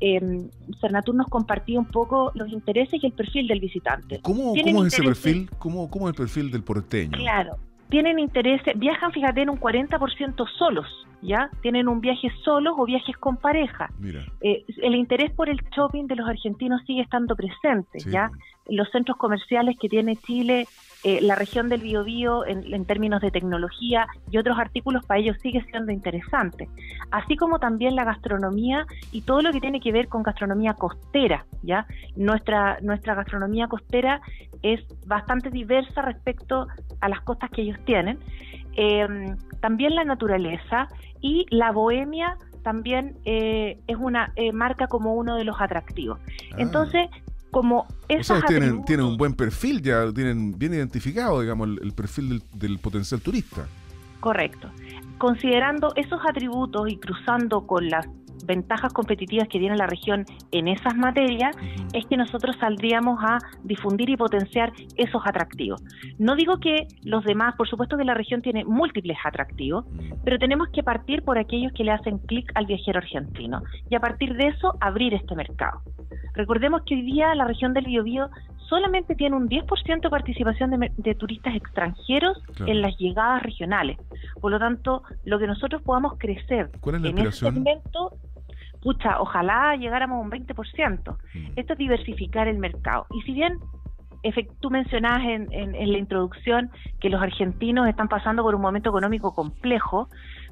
eh, 0.00 0.48
Cernatur 0.80 1.14
nos 1.14 1.26
compartía 1.28 1.78
un 1.78 1.86
poco 1.86 2.30
los 2.34 2.50
intereses 2.50 3.02
y 3.02 3.06
el 3.06 3.12
perfil 3.12 3.48
del 3.48 3.60
visitante. 3.60 4.20
¿Cómo, 4.22 4.54
¿cómo 4.62 4.84
es 4.84 4.92
ese 4.92 5.02
perfil? 5.02 5.50
¿Cómo, 5.58 5.90
¿Cómo 5.90 6.08
es 6.08 6.14
el 6.14 6.16
perfil 6.16 6.50
del 6.50 6.62
porteño? 6.62 7.16
Claro, 7.16 7.56
tienen 7.88 8.18
intereses, 8.18 8.78
viajan, 8.78 9.12
fíjate, 9.12 9.42
en 9.42 9.50
un 9.50 9.60
40% 9.60 10.48
solos, 10.58 10.86
¿ya? 11.22 11.50
Tienen 11.62 11.88
un 11.88 12.00
viaje 12.00 12.30
solos 12.44 12.74
o 12.76 12.84
viajes 12.84 13.16
con 13.16 13.36
pareja. 13.36 13.90
Mira. 13.98 14.24
Eh, 14.40 14.64
el 14.82 14.94
interés 14.94 15.30
por 15.32 15.48
el 15.48 15.58
shopping 15.74 16.06
de 16.06 16.16
los 16.16 16.28
argentinos 16.28 16.82
sigue 16.86 17.02
estando 17.02 17.36
presente, 17.36 17.98
¿ya? 18.00 18.30
Los 18.68 18.90
centros 18.90 19.16
comerciales 19.16 19.76
que 19.80 19.88
tiene 19.88 20.16
Chile 20.16 20.66
eh, 21.06 21.20
la 21.22 21.36
región 21.36 21.68
del 21.68 21.82
Biobío 21.82 22.44
en, 22.44 22.74
en, 22.74 22.84
términos 22.84 23.20
de 23.20 23.30
tecnología 23.30 24.08
y 24.28 24.38
otros 24.38 24.58
artículos 24.58 25.06
para 25.06 25.20
ellos 25.20 25.36
sigue 25.40 25.64
siendo 25.70 25.92
interesante, 25.92 26.68
así 27.12 27.36
como 27.36 27.60
también 27.60 27.94
la 27.94 28.02
gastronomía 28.02 28.86
y 29.12 29.20
todo 29.22 29.40
lo 29.40 29.52
que 29.52 29.60
tiene 29.60 29.78
que 29.78 29.92
ver 29.92 30.08
con 30.08 30.24
gastronomía 30.24 30.74
costera, 30.74 31.46
¿ya? 31.62 31.86
Nuestra 32.16 32.78
nuestra 32.80 33.14
gastronomía 33.14 33.68
costera 33.68 34.20
es 34.62 34.80
bastante 35.06 35.48
diversa 35.48 36.02
respecto 36.02 36.66
a 37.00 37.08
las 37.08 37.20
costas 37.20 37.50
que 37.50 37.62
ellos 37.62 37.78
tienen. 37.84 38.18
Eh, 38.76 39.06
también 39.60 39.94
la 39.94 40.02
naturaleza 40.02 40.88
y 41.20 41.46
la 41.50 41.70
bohemia 41.70 42.36
también 42.64 43.16
eh, 43.24 43.78
es 43.86 43.96
una 43.96 44.32
eh, 44.34 44.50
marca 44.50 44.88
como 44.88 45.14
uno 45.14 45.36
de 45.36 45.44
los 45.44 45.60
atractivos. 45.60 46.18
Ah. 46.18 46.56
Entonces, 46.58 47.06
como 47.56 47.86
esos 48.06 48.44
tienen, 48.44 48.84
tienen 48.84 49.06
un 49.06 49.16
buen 49.16 49.32
perfil, 49.32 49.80
ya 49.80 50.12
tienen 50.12 50.58
bien 50.58 50.74
identificado, 50.74 51.40
digamos, 51.40 51.70
el, 51.80 51.92
perfil 51.94 52.42
del, 52.52 52.78
potencial 52.78 53.22
turista. 53.22 53.66
Correcto. 54.20 54.70
Considerando 55.16 55.90
esos 55.96 56.20
atributos 56.28 56.86
y 56.90 56.98
cruzando 56.98 57.66
con 57.66 57.88
las 57.88 58.06
ventajas 58.46 58.92
competitivas 58.92 59.48
que 59.48 59.58
tiene 59.58 59.76
la 59.76 59.86
región 59.86 60.24
en 60.52 60.68
esas 60.68 60.96
materias, 60.96 61.56
es 61.92 62.06
que 62.06 62.16
nosotros 62.16 62.56
saldríamos 62.58 63.18
a 63.22 63.38
difundir 63.62 64.10
y 64.10 64.16
potenciar 64.16 64.72
esos 64.96 65.22
atractivos. 65.24 65.82
No 66.18 66.36
digo 66.36 66.58
que 66.58 66.86
los 67.04 67.24
demás, 67.24 67.54
por 67.56 67.68
supuesto 67.68 67.96
que 67.96 68.04
la 68.04 68.14
región 68.14 68.42
tiene 68.42 68.64
múltiples 68.64 69.18
atractivos, 69.24 69.84
pero 70.24 70.38
tenemos 70.38 70.68
que 70.68 70.82
partir 70.82 71.22
por 71.22 71.38
aquellos 71.38 71.72
que 71.72 71.84
le 71.84 71.92
hacen 71.92 72.18
clic 72.18 72.50
al 72.54 72.66
viajero 72.66 72.98
argentino 72.98 73.62
y 73.90 73.94
a 73.94 74.00
partir 74.00 74.34
de 74.34 74.48
eso 74.48 74.74
abrir 74.80 75.14
este 75.14 75.34
mercado. 75.34 75.82
Recordemos 76.34 76.82
que 76.84 76.94
hoy 76.94 77.02
día 77.02 77.34
la 77.34 77.46
región 77.46 77.72
del 77.72 77.86
Biobío 77.86 78.28
solamente 78.68 79.14
tiene 79.14 79.36
un 79.36 79.48
10% 79.48 80.00
de 80.00 80.10
participación 80.10 80.70
de, 80.96 81.14
turistas 81.14 81.54
extranjeros 81.54 82.38
en 82.66 82.82
las 82.82 82.96
llegadas 82.98 83.42
regionales. 83.42 83.98
Por 84.40 84.50
lo 84.50 84.58
tanto, 84.58 85.02
lo 85.24 85.38
que 85.38 85.46
nosotros 85.46 85.82
podamos 85.82 86.14
crecer 86.18 86.70
en 86.84 87.18
este 87.18 87.32
segmento, 87.32 88.16
pucha, 88.86 89.20
ojalá 89.20 89.74
llegáramos 89.74 90.18
a 90.18 90.20
un 90.20 90.30
20%. 90.30 91.16
Mm. 91.34 91.38
Esto 91.56 91.72
es 91.72 91.78
diversificar 91.78 92.46
el 92.46 92.58
mercado. 92.58 93.06
Y 93.10 93.20
si 93.22 93.32
bien 93.32 93.58
tú 94.60 94.70
mencionabas 94.70 95.22
en, 95.24 95.52
en, 95.52 95.92
la 95.92 95.98
introducción 95.98 96.70
que 97.00 97.10
los 97.10 97.20
argentinos 97.20 97.88
están 97.88 98.08
pasando 98.08 98.44
por 98.44 98.54
un 98.54 98.60
momento 98.60 98.90
económico 98.90 99.34
complejo, 99.34 100.08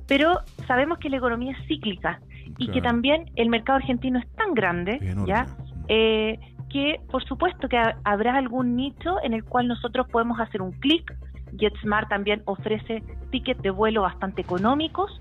pero 0.08 0.40
sabemos 0.66 0.98
que 0.98 1.10
la 1.10 1.18
economía 1.18 1.52
es 1.52 1.66
cíclica 1.68 2.20
y 2.58 2.68
que 2.68 2.82
también 2.82 3.30
el 3.36 3.48
mercado 3.50 3.76
argentino 3.76 4.18
es 4.18 4.28
tan 4.32 4.52
grande, 4.52 4.98
¿ya? 5.26 5.46
Eh, 5.88 6.38
que 6.70 7.00
por 7.10 7.24
supuesto 7.24 7.68
que 7.68 7.80
habrá 8.02 8.36
algún 8.36 8.74
nicho 8.74 9.16
en 9.22 9.32
el 9.32 9.44
cual 9.44 9.68
nosotros 9.68 10.08
podemos 10.10 10.40
hacer 10.40 10.60
un 10.60 10.72
clic. 10.72 11.16
JetSmart 11.56 12.08
también 12.08 12.42
ofrece 12.46 13.04
tickets 13.30 13.62
de 13.62 13.70
vuelo 13.70 14.02
bastante 14.02 14.42
económicos 14.42 15.20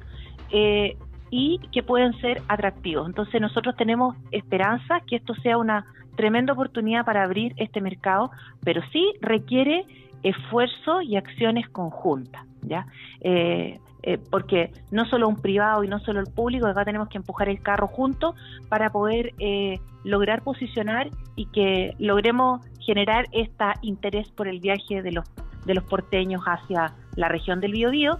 eh, 0.49 0.97
y 1.35 1.57
que 1.71 1.81
pueden 1.81 2.13
ser 2.21 2.43
atractivos. 2.47 3.07
Entonces 3.07 3.41
nosotros 3.41 3.75
tenemos 3.75 4.15
esperanza 4.29 4.99
que 4.99 5.15
esto 5.15 5.33
sea 5.33 5.57
una 5.57 5.83
tremenda 6.15 6.53
oportunidad 6.53 7.05
para 7.05 7.23
abrir 7.23 7.55
este 7.57 7.81
mercado, 7.81 8.29
pero 8.63 8.83
sí 8.91 9.13
requiere 9.19 9.83
esfuerzo 10.21 11.01
y 11.01 11.15
acciones 11.15 11.67
conjuntas, 11.69 12.45
¿ya? 12.61 12.85
Eh, 13.21 13.79
eh, 14.03 14.19
porque 14.29 14.69
no 14.91 15.05
solo 15.05 15.27
un 15.27 15.37
privado 15.41 15.83
y 15.83 15.87
no 15.87 15.97
solo 15.97 16.19
el 16.19 16.27
público, 16.27 16.67
acá 16.67 16.85
tenemos 16.85 17.09
que 17.09 17.17
empujar 17.17 17.49
el 17.49 17.63
carro 17.63 17.87
juntos 17.87 18.35
para 18.69 18.91
poder 18.91 19.33
eh, 19.39 19.79
lograr 20.03 20.43
posicionar 20.43 21.09
y 21.35 21.47
que 21.47 21.95
logremos 21.97 22.63
generar 22.79 23.25
este 23.31 23.65
interés 23.81 24.29
por 24.29 24.47
el 24.47 24.59
viaje 24.59 25.01
de 25.01 25.13
los, 25.13 25.25
de 25.65 25.73
los 25.73 25.83
porteños 25.85 26.43
hacia 26.45 26.93
la 27.15 27.27
región 27.27 27.59
del 27.59 27.71
Biobío 27.71 28.19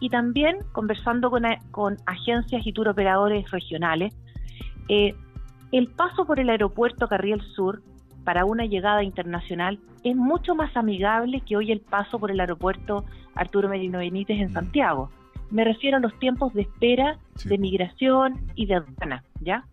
y 0.00 0.10
también 0.10 0.58
conversando 0.72 1.30
con, 1.30 1.44
con 1.70 1.96
agencias 2.06 2.66
y 2.66 2.72
tour 2.72 2.88
operadores 2.88 3.50
regionales. 3.50 4.14
Eh, 4.88 5.14
el 5.72 5.88
paso 5.88 6.26
por 6.26 6.38
el 6.40 6.50
aeropuerto 6.50 7.08
Carriel 7.08 7.40
Sur 7.40 7.82
para 8.24 8.44
una 8.44 8.66
llegada 8.66 9.02
internacional 9.02 9.78
es 10.04 10.16
mucho 10.16 10.54
más 10.54 10.76
amigable 10.76 11.40
que 11.40 11.56
hoy 11.56 11.72
el 11.72 11.80
paso 11.80 12.18
por 12.18 12.30
el 12.30 12.40
aeropuerto 12.40 13.04
Arturo 13.34 13.68
Merino 13.68 13.98
Benítez 13.98 14.38
en 14.38 14.50
mm. 14.50 14.52
Santiago. 14.52 15.10
Me 15.50 15.64
refiero 15.64 15.98
a 15.98 16.00
los 16.00 16.18
tiempos 16.18 16.52
de 16.54 16.62
espera 16.62 17.18
de 17.44 17.58
migración 17.58 18.50
y 18.56 18.66
de 18.66 18.76
aduana, 18.76 19.22
¿ya? 19.40 19.64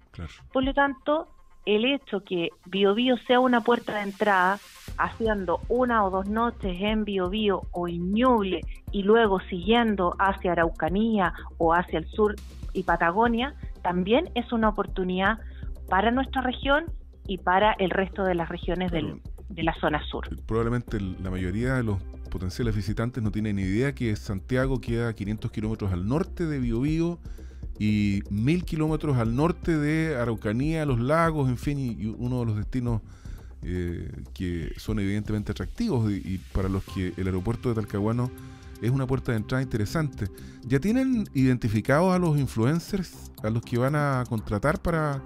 Por 0.52 0.64
lo 0.64 0.74
tanto, 0.74 1.28
el 1.66 1.86
hecho 1.86 2.22
que 2.22 2.50
BioBio 2.66 3.18
sea 3.28 3.40
una 3.40 3.62
puerta 3.62 3.96
de 3.96 4.02
entrada, 4.02 4.60
haciendo 4.98 5.60
una 5.70 6.06
o 6.06 6.10
dos 6.10 6.28
noches 6.28 6.78
en 6.80 7.04
BioBio 7.06 7.64
o 7.72 7.88
en 7.88 8.14
Ñuble 8.14 8.62
y 8.92 9.04
luego 9.04 9.40
siguiendo 9.50 10.16
hacia 10.20 10.52
Araucanía 10.52 11.34
o 11.58 11.74
hacia 11.74 12.00
el 12.00 12.08
sur 12.08 12.36
y 12.74 12.84
Patagonia, 12.84 13.56
también 13.82 14.30
es 14.36 14.52
una 14.52 14.70
oportunidad 14.70 15.40
para 15.90 16.12
nuestra 16.12 16.42
región 16.42 16.86
y 17.28 17.38
para 17.38 17.74
el 17.74 17.90
resto 17.90 18.24
de 18.24 18.36
las 18.36 18.50
regiones 18.50 18.92
del, 18.92 19.22
de 19.50 19.64
la 19.64 19.74
zona 19.76 20.04
sur. 20.06 20.28
Probablemente 20.46 21.00
la 21.00 21.30
mayoría 21.30 21.76
de 21.76 21.84
los 21.84 22.02
potenciales 22.30 22.76
visitantes 22.76 23.24
no 23.24 23.32
tienen 23.32 23.56
ni 23.56 23.62
idea 23.64 23.94
que 23.94 24.16
Santiago 24.16 24.82
queda 24.82 25.10
a 25.10 25.14
500 25.14 25.52
kilómetros 25.52 25.94
al 25.94 26.08
norte 26.08 26.46
de 26.46 26.60
Biobío 26.60 27.20
y 27.80 28.22
1000 28.30 28.66
kilómetros 28.66 29.18
al 29.18 29.36
norte 29.36 29.78
de 29.78 30.16
Araucanía, 30.16 30.86
los 30.86 31.00
lagos, 31.00 31.50
en 31.50 31.58
fin, 31.58 31.80
y, 31.80 32.06
uno 32.18 32.42
de 32.42 32.46
los 32.46 32.56
destinos 32.56 33.02
eh, 33.64 34.12
que 34.34 34.72
son 34.78 35.00
evidentemente 35.00 35.52
atractivos 35.52 36.12
y, 36.12 36.40
para 36.52 36.70
los 36.70 36.84
que 36.84 37.14
el 37.18 37.28
aeropuerto 37.28 37.70
de 37.70 37.76
Talcahuano 37.76 38.30
es 38.82 38.92
una 38.92 39.08
puerta 39.08 39.32
de 39.32 39.38
entrada 39.38 39.62
interesante. 39.62 40.28
¿Ya 40.68 40.80
tienen 40.80 41.26
identificados 41.34 42.14
a 42.14 42.20
los 42.20 42.38
influencers, 42.38 43.32
a 43.42 43.50
los 43.50 43.62
que 43.64 43.78
van 43.78 43.96
a 43.96 44.26
contratar 44.28 44.82
para, 44.82 45.22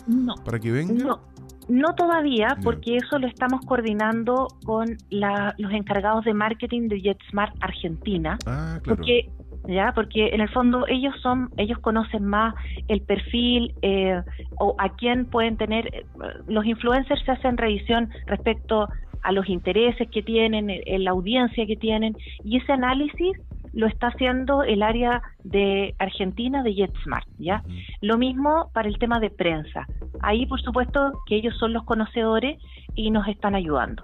para 0.45 0.59
que 0.59 0.71
vengan? 0.71 0.97
No. 0.97 1.19
No 1.67 1.93
todavía, 1.95 2.57
porque 2.63 2.95
eso 2.95 3.19
lo 3.19 3.27
estamos 3.27 3.59
coordinando 3.65 4.47
con 4.63 4.95
los 5.09 5.71
encargados 5.73 6.23
de 6.23 6.33
marketing 6.33 6.87
de 6.87 7.01
JetSmart 7.01 7.55
Argentina. 7.59 8.37
Ah, 8.45 8.79
claro. 8.81 8.95
Porque 8.95 9.29
ya 9.67 9.91
porque 9.93 10.29
en 10.29 10.41
el 10.41 10.49
fondo 10.49 10.85
ellos 10.87 11.13
son 11.21 11.49
ellos 11.57 11.79
conocen 11.79 12.25
más 12.25 12.55
el 12.87 13.01
perfil 13.01 13.73
eh, 13.81 14.21
o 14.59 14.75
a 14.77 14.89
quién 14.95 15.25
pueden 15.25 15.57
tener 15.57 15.87
eh, 15.93 16.05
los 16.47 16.65
influencers 16.65 17.23
se 17.25 17.31
hacen 17.31 17.57
revisión 17.57 18.09
respecto 18.25 18.87
a 19.23 19.31
los 19.31 19.47
intereses 19.49 20.07
que 20.09 20.23
tienen 20.23 20.69
en 20.69 21.03
la 21.03 21.11
audiencia 21.11 21.65
que 21.65 21.75
tienen 21.75 22.15
y 22.43 22.57
ese 22.57 22.71
análisis 22.71 23.37
lo 23.73 23.85
está 23.85 24.07
haciendo 24.07 24.63
el 24.63 24.81
área 24.81 25.21
de 25.43 25.93
Argentina 25.99 26.63
de 26.63 26.73
JetSmart, 26.73 27.27
¿ya? 27.37 27.61
Lo 28.01 28.17
mismo 28.17 28.71
para 28.73 28.87
el 28.87 28.97
tema 28.97 29.19
de 29.19 29.29
prensa. 29.29 29.85
Ahí, 30.21 30.47
por 30.47 30.59
supuesto, 30.61 31.11
que 31.27 31.35
ellos 31.35 31.55
son 31.59 31.73
los 31.73 31.83
conocedores 31.83 32.59
y 32.95 33.11
nos 33.11 33.27
están 33.27 33.53
ayudando. 33.53 34.03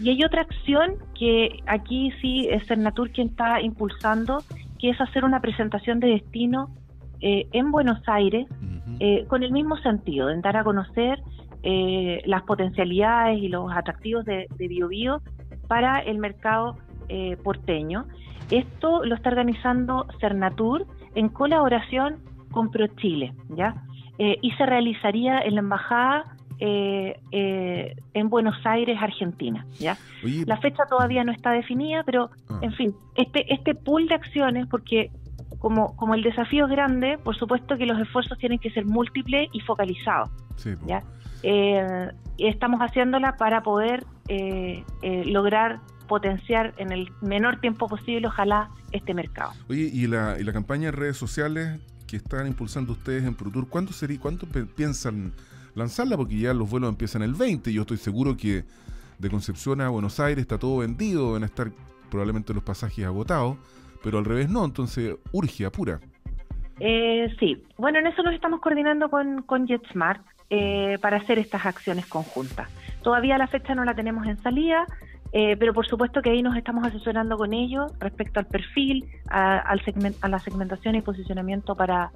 Y 0.00 0.10
hay 0.10 0.24
otra 0.24 0.42
acción 0.42 0.96
que 1.16 1.60
aquí 1.66 2.12
sí 2.20 2.48
es 2.50 2.66
Cernatur 2.66 3.10
quien 3.10 3.28
está 3.28 3.60
impulsando, 3.60 4.42
que 4.84 4.90
es 4.90 5.00
hacer 5.00 5.24
una 5.24 5.40
presentación 5.40 5.98
de 5.98 6.08
destino 6.08 6.68
eh, 7.22 7.46
en 7.52 7.70
Buenos 7.70 8.06
Aires 8.06 8.46
eh, 9.00 9.24
con 9.28 9.42
el 9.42 9.50
mismo 9.50 9.78
sentido, 9.78 10.28
en 10.28 10.42
dar 10.42 10.58
a 10.58 10.62
conocer 10.62 11.22
eh, 11.62 12.20
las 12.26 12.42
potencialidades 12.42 13.38
y 13.40 13.48
los 13.48 13.72
atractivos 13.72 14.26
de, 14.26 14.46
de 14.58 14.68
BioBio 14.68 15.22
para 15.68 16.00
el 16.00 16.18
mercado 16.18 16.76
porteño 17.42 18.04
esto 18.50 19.04
lo 19.04 19.14
está 19.14 19.30
organizando 19.30 20.06
Cernatur 20.20 20.86
en 21.14 21.30
colaboración 21.30 22.18
con 22.50 22.70
ProChile, 22.70 23.32
¿ya? 23.56 23.74
Eh, 24.18 24.36
y 24.42 24.50
se 24.52 24.66
realizaría 24.66 25.40
en 25.40 25.54
la 25.54 25.60
embajada 25.60 26.33
eh, 26.58 27.20
eh, 27.32 27.96
en 28.14 28.28
Buenos 28.28 28.54
Aires, 28.64 28.98
Argentina, 29.00 29.66
¿ya? 29.78 29.96
la 30.46 30.56
fecha 30.58 30.84
todavía 30.88 31.24
no 31.24 31.32
está 31.32 31.50
definida, 31.50 32.02
pero 32.04 32.30
ah. 32.48 32.58
en 32.62 32.72
fin, 32.72 32.94
este 33.16 33.52
este 33.52 33.74
pool 33.74 34.08
de 34.08 34.14
acciones, 34.14 34.66
porque 34.68 35.10
como, 35.58 35.96
como 35.96 36.14
el 36.14 36.22
desafío 36.22 36.66
es 36.66 36.70
grande, 36.70 37.18
por 37.18 37.36
supuesto 37.36 37.76
que 37.76 37.86
los 37.86 38.00
esfuerzos 38.00 38.38
tienen 38.38 38.58
que 38.58 38.70
ser 38.70 38.84
múltiples 38.84 39.48
y 39.52 39.60
focalizados, 39.60 40.30
¿ya? 40.86 41.02
estamos 42.38 42.80
haciéndola 42.80 43.36
para 43.36 43.62
poder 43.62 44.04
lograr 45.02 45.80
potenciar 46.08 46.74
en 46.78 46.92
el 46.92 47.10
menor 47.20 47.60
tiempo 47.60 47.88
posible, 47.88 48.26
ojalá, 48.28 48.70
este 48.92 49.14
mercado. 49.14 49.52
Oye, 49.68 49.90
¿y 49.92 50.06
la, 50.06 50.38
y 50.38 50.44
la 50.44 50.52
campaña 50.52 50.88
en 50.88 50.94
redes 50.94 51.16
sociales 51.16 51.80
que 52.06 52.16
están 52.16 52.46
impulsando 52.46 52.92
ustedes 52.92 53.24
en 53.24 53.34
ProTour, 53.34 53.68
¿cuándo, 53.68 53.92
sería, 53.92 54.18
cuánto 54.20 54.46
piensan 54.46 55.32
lanzarla? 55.74 56.16
Porque 56.16 56.38
ya 56.38 56.54
los 56.54 56.70
vuelos 56.70 56.88
empiezan 56.88 57.22
el 57.22 57.34
20 57.34 57.70
y 57.70 57.74
yo 57.74 57.82
estoy 57.82 57.96
seguro 57.96 58.36
que 58.36 58.64
de 59.18 59.30
Concepción 59.30 59.80
a 59.80 59.88
Buenos 59.88 60.20
Aires 60.20 60.42
está 60.42 60.58
todo 60.58 60.78
vendido, 60.78 61.28
deben 61.28 61.44
estar 61.44 61.70
probablemente 62.10 62.54
los 62.54 62.62
pasajes 62.62 63.04
agotados, 63.04 63.56
pero 64.02 64.18
al 64.18 64.24
revés 64.24 64.48
no, 64.48 64.64
entonces 64.64 65.16
urge, 65.32 65.64
apura. 65.64 66.00
Eh, 66.80 67.34
sí, 67.38 67.62
bueno, 67.78 67.98
en 67.98 68.06
eso 68.06 68.22
nos 68.22 68.34
estamos 68.34 68.60
coordinando 68.60 69.08
con, 69.08 69.42
con 69.42 69.66
JetSmart 69.66 70.24
eh, 70.50 70.98
para 71.00 71.18
hacer 71.18 71.38
estas 71.38 71.64
acciones 71.66 72.06
conjuntas. 72.06 72.68
Todavía 73.02 73.38
la 73.38 73.46
fecha 73.46 73.74
no 73.74 73.84
la 73.84 73.94
tenemos 73.94 74.26
en 74.26 74.42
salida, 74.42 74.86
eh, 75.32 75.56
pero 75.56 75.72
por 75.72 75.86
supuesto 75.86 76.22
que 76.22 76.30
ahí 76.30 76.42
nos 76.42 76.56
estamos 76.56 76.86
asesorando 76.86 77.36
con 77.36 77.52
ellos 77.52 77.92
respecto 77.98 78.40
al 78.40 78.46
perfil, 78.46 79.04
a, 79.28 79.58
al 79.58 79.80
a 80.20 80.28
la 80.28 80.38
segmentación 80.38 80.94
y 80.94 81.02
posicionamiento 81.02 81.74
para, 81.74 82.12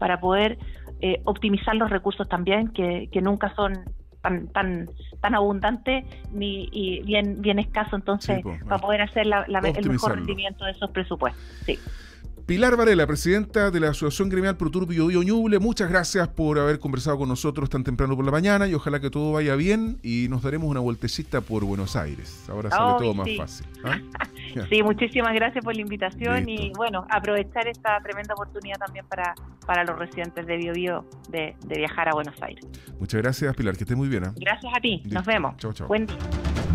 para 0.00 0.18
poder 0.18 0.58
eh, 1.00 1.20
optimizar 1.24 1.76
los 1.76 1.90
recursos 1.90 2.28
también, 2.28 2.68
que, 2.72 3.08
que 3.12 3.20
nunca 3.20 3.54
son 3.54 3.84
tan 4.22 4.48
tan 4.48 4.88
tan 5.22 5.34
abundantes 5.34 6.04
ni 6.32 6.68
y 6.72 7.02
bien 7.04 7.40
bien 7.40 7.58
escaso 7.58 7.96
entonces 7.96 8.42
para 8.68 8.78
poder 8.78 9.00
hacer 9.00 9.24
la, 9.26 9.44
el 9.44 9.88
mejor 9.88 10.16
rendimiento 10.16 10.64
de 10.64 10.72
esos 10.72 10.90
presupuestos. 10.90 11.42
Sí 11.64 11.78
Pilar 12.50 12.76
Varela, 12.76 13.06
presidenta 13.06 13.70
de 13.70 13.78
la 13.78 13.90
Asociación 13.90 14.28
Gremial 14.28 14.56
Proturbio 14.56 15.06
Bio 15.06 15.22
Ñuble, 15.22 15.60
muchas 15.60 15.88
gracias 15.88 16.26
por 16.26 16.58
haber 16.58 16.80
conversado 16.80 17.16
con 17.16 17.28
nosotros 17.28 17.70
tan 17.70 17.84
temprano 17.84 18.16
por 18.16 18.24
la 18.24 18.32
mañana 18.32 18.66
y 18.66 18.74
ojalá 18.74 18.98
que 18.98 19.08
todo 19.08 19.30
vaya 19.30 19.54
bien 19.54 20.00
y 20.02 20.26
nos 20.28 20.42
daremos 20.42 20.68
una 20.68 20.80
vueltecita 20.80 21.42
por 21.42 21.64
Buenos 21.64 21.94
Aires. 21.94 22.44
Ahora 22.48 22.68
sale 22.68 22.98
todo 22.98 23.14
más 23.14 23.28
fácil. 23.36 23.66
¿ah? 23.84 24.00
sí, 24.68 24.82
muchísimas 24.82 25.32
gracias 25.32 25.64
por 25.64 25.76
la 25.76 25.82
invitación 25.82 26.48
y 26.48 26.72
bueno, 26.76 27.06
aprovechar 27.08 27.68
esta 27.68 28.00
tremenda 28.02 28.34
oportunidad 28.34 28.78
también 28.78 29.06
para, 29.06 29.32
para 29.64 29.84
los 29.84 29.96
residentes 29.96 30.44
de 30.44 30.56
Bio, 30.56 30.72
Bio 30.72 31.04
de, 31.28 31.54
viajar 31.68 32.08
a 32.08 32.14
Buenos 32.14 32.34
Aires. 32.42 32.66
Muchas 32.98 33.22
gracias, 33.22 33.54
Pilar, 33.54 33.76
que 33.76 33.84
estés 33.84 33.96
muy 33.96 34.08
bien. 34.08 34.24
¿ah? 34.24 34.34
Gracias 34.34 34.72
a 34.76 34.80
ti, 34.80 35.04
nos 35.04 35.24
vemos. 35.24 35.56
Chao, 35.58 35.72
chao. 35.72 35.86
Buen 35.86 36.06
día. 36.06 36.16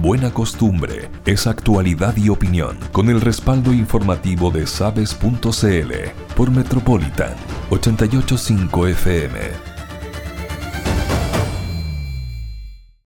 Buena 0.01 0.31
costumbre 0.31 1.09
es 1.25 1.47
actualidad 1.47 2.15
y 2.17 2.29
opinión 2.29 2.77
con 2.91 3.09
el 3.09 3.21
respaldo 3.21 3.73
informativo 3.73 4.51
de 4.51 4.67
sabes.cl 4.67 5.93
por 6.35 6.51
Metropolitan 6.51 7.33
885 7.69 8.87
FM. 8.87 9.74